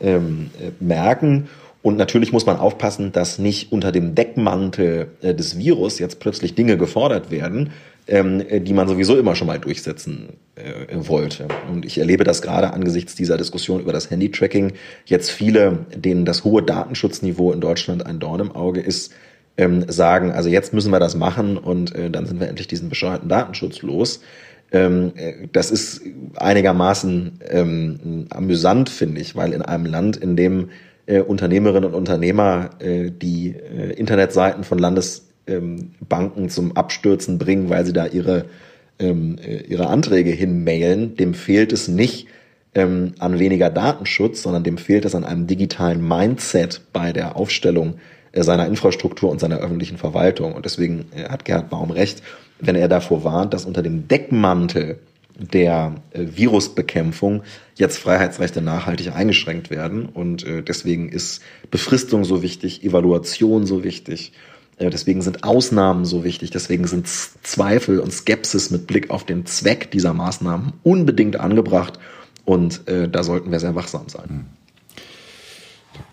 ähm, 0.00 0.50
äh, 0.60 0.70
merken. 0.82 1.48
Und 1.82 1.96
natürlich 1.96 2.32
muss 2.32 2.46
man 2.46 2.56
aufpassen, 2.56 3.12
dass 3.12 3.38
nicht 3.38 3.72
unter 3.72 3.92
dem 3.92 4.14
Deckmantel 4.14 5.08
äh, 5.22 5.34
des 5.34 5.58
Virus 5.58 5.98
jetzt 5.98 6.20
plötzlich 6.20 6.54
Dinge 6.54 6.76
gefordert 6.76 7.30
werden, 7.30 7.70
ähm, 8.06 8.42
die 8.64 8.72
man 8.72 8.88
sowieso 8.88 9.16
immer 9.16 9.34
schon 9.34 9.46
mal 9.46 9.58
durchsetzen 9.58 10.30
äh, 10.54 10.94
wollte. 11.08 11.48
Und 11.70 11.84
ich 11.84 11.98
erlebe 11.98 12.24
das 12.24 12.42
gerade 12.42 12.72
angesichts 12.72 13.14
dieser 13.14 13.36
Diskussion 13.36 13.80
über 13.80 13.92
das 13.92 14.10
Handy-Tracking 14.10 14.72
jetzt 15.04 15.30
viele, 15.30 15.86
denen 15.94 16.24
das 16.24 16.44
hohe 16.44 16.62
Datenschutzniveau 16.62 17.52
in 17.52 17.60
Deutschland 17.60 18.06
ein 18.06 18.18
Dorn 18.18 18.40
im 18.40 18.52
Auge 18.52 18.80
ist, 18.80 19.12
ähm, 19.56 19.84
sagen, 19.88 20.30
also 20.30 20.48
jetzt 20.48 20.72
müssen 20.72 20.90
wir 20.92 21.00
das 21.00 21.16
machen 21.16 21.58
und 21.58 21.94
äh, 21.94 22.10
dann 22.10 22.26
sind 22.26 22.40
wir 22.40 22.48
endlich 22.48 22.68
diesen 22.68 22.88
bescheuerten 22.88 23.28
Datenschutz 23.28 23.82
los. 23.82 24.20
Ähm, 24.70 25.12
äh, 25.16 25.48
das 25.52 25.70
ist 25.70 26.02
einigermaßen 26.36 27.40
ähm, 27.48 28.26
amüsant, 28.30 28.88
finde 28.88 29.20
ich, 29.20 29.36
weil 29.36 29.52
in 29.52 29.62
einem 29.62 29.86
Land, 29.86 30.16
in 30.16 30.36
dem 30.36 30.70
äh, 31.06 31.20
Unternehmerinnen 31.20 31.90
und 31.90 31.94
Unternehmer 31.94 32.70
äh, 32.80 33.10
die 33.10 33.54
äh, 33.54 33.92
Internetseiten 33.92 34.64
von 34.64 34.78
Landesbanken 34.78 36.42
ähm, 36.44 36.48
zum 36.50 36.76
Abstürzen 36.76 37.38
bringen, 37.38 37.70
weil 37.70 37.86
sie 37.86 37.94
da 37.94 38.06
ihre, 38.06 38.44
ähm, 38.98 39.38
äh, 39.38 39.62
ihre 39.62 39.86
Anträge 39.86 40.30
hinmailen, 40.30 41.16
dem 41.16 41.32
fehlt 41.32 41.72
es 41.72 41.88
nicht 41.88 42.26
ähm, 42.74 43.14
an 43.18 43.38
weniger 43.38 43.70
Datenschutz, 43.70 44.42
sondern 44.42 44.64
dem 44.64 44.76
fehlt 44.76 45.06
es 45.06 45.14
an 45.14 45.24
einem 45.24 45.46
digitalen 45.46 46.06
Mindset 46.06 46.82
bei 46.92 47.12
der 47.12 47.36
Aufstellung 47.36 47.94
seiner 48.34 48.66
Infrastruktur 48.66 49.30
und 49.30 49.40
seiner 49.40 49.58
öffentlichen 49.58 49.98
Verwaltung. 49.98 50.54
Und 50.54 50.64
deswegen 50.64 51.06
äh, 51.14 51.28
hat 51.28 51.44
Gerhard 51.44 51.70
Baum 51.70 51.90
recht, 51.90 52.22
wenn 52.60 52.76
er 52.76 52.88
davor 52.88 53.24
warnt, 53.24 53.54
dass 53.54 53.64
unter 53.64 53.82
dem 53.82 54.08
Deckmantel 54.08 54.98
der 55.38 55.94
äh, 56.10 56.24
Virusbekämpfung 56.34 57.42
jetzt 57.76 57.98
Freiheitsrechte 57.98 58.60
nachhaltig 58.60 59.14
eingeschränkt 59.14 59.70
werden. 59.70 60.06
Und 60.06 60.44
äh, 60.44 60.62
deswegen 60.62 61.08
ist 61.08 61.42
Befristung 61.70 62.24
so 62.24 62.42
wichtig, 62.42 62.84
Evaluation 62.84 63.64
so 63.64 63.84
wichtig. 63.84 64.32
Äh, 64.78 64.90
deswegen 64.90 65.22
sind 65.22 65.44
Ausnahmen 65.44 66.04
so 66.04 66.24
wichtig. 66.24 66.50
Deswegen 66.50 66.86
sind 66.86 67.06
Zweifel 67.06 68.00
und 68.00 68.12
Skepsis 68.12 68.70
mit 68.70 68.86
Blick 68.86 69.10
auf 69.10 69.24
den 69.24 69.46
Zweck 69.46 69.90
dieser 69.90 70.12
Maßnahmen 70.12 70.72
unbedingt 70.82 71.38
angebracht. 71.38 71.98
Und 72.44 72.88
äh, 72.88 73.08
da 73.08 73.22
sollten 73.22 73.52
wir 73.52 73.60
sehr 73.60 73.74
wachsam 73.74 74.08
sein. 74.08 74.46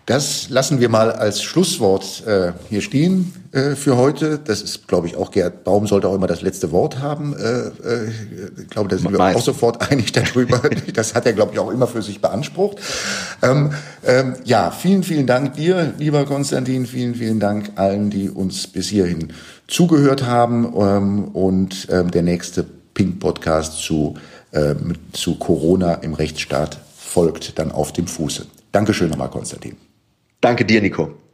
Das 0.06 0.50
lassen 0.50 0.78
wir 0.78 0.88
mal 0.88 1.10
als 1.10 1.42
Schlusswort 1.42 2.24
äh, 2.28 2.52
hier 2.68 2.80
stehen 2.80 3.32
äh, 3.50 3.74
für 3.74 3.96
heute. 3.96 4.38
Das 4.38 4.62
ist, 4.62 4.86
glaube 4.86 5.08
ich, 5.08 5.16
auch 5.16 5.32
Gerd 5.32 5.64
Baum 5.64 5.88
sollte 5.88 6.06
auch 6.06 6.14
immer 6.14 6.28
das 6.28 6.42
letzte 6.42 6.70
Wort 6.70 7.00
haben. 7.00 7.34
Äh, 7.36 7.40
äh, 7.42 8.10
ich 8.56 8.68
glaube, 8.70 8.88
da 8.88 8.98
sind 8.98 9.10
wir 9.10 9.18
auch 9.18 9.42
sofort 9.42 9.80
einig 9.90 10.12
darüber. 10.12 10.60
das 10.94 11.16
hat 11.16 11.26
er, 11.26 11.32
glaube 11.32 11.54
ich, 11.54 11.58
auch 11.58 11.72
immer 11.72 11.88
für 11.88 12.02
sich 12.02 12.20
beansprucht. 12.20 12.78
Ähm, 13.42 13.72
ähm, 14.06 14.36
ja, 14.44 14.70
vielen, 14.70 15.02
vielen 15.02 15.26
Dank 15.26 15.54
dir, 15.54 15.92
lieber 15.98 16.24
Konstantin. 16.24 16.86
Vielen, 16.86 17.16
vielen 17.16 17.40
Dank 17.40 17.72
allen, 17.74 18.08
die 18.08 18.30
uns 18.30 18.68
bis 18.68 18.86
hierhin 18.86 19.32
zugehört 19.66 20.24
haben. 20.24 20.72
Ähm, 20.78 21.24
und 21.32 21.88
ähm, 21.90 22.12
der 22.12 22.22
nächste 22.22 22.64
Pink-Podcast 22.94 23.82
zu, 23.82 24.14
ähm, 24.52 24.92
zu 25.12 25.34
Corona 25.34 25.94
im 25.94 26.14
Rechtsstaat 26.14 26.78
folgt 26.96 27.58
dann 27.58 27.72
auf 27.72 27.92
dem 27.92 28.06
Fuße. 28.06 28.46
Dankeschön 28.70 29.10
nochmal, 29.10 29.30
Konstantin. 29.30 29.85
Danke 30.40 30.64
dir, 30.64 30.80
Nico. 30.80 31.25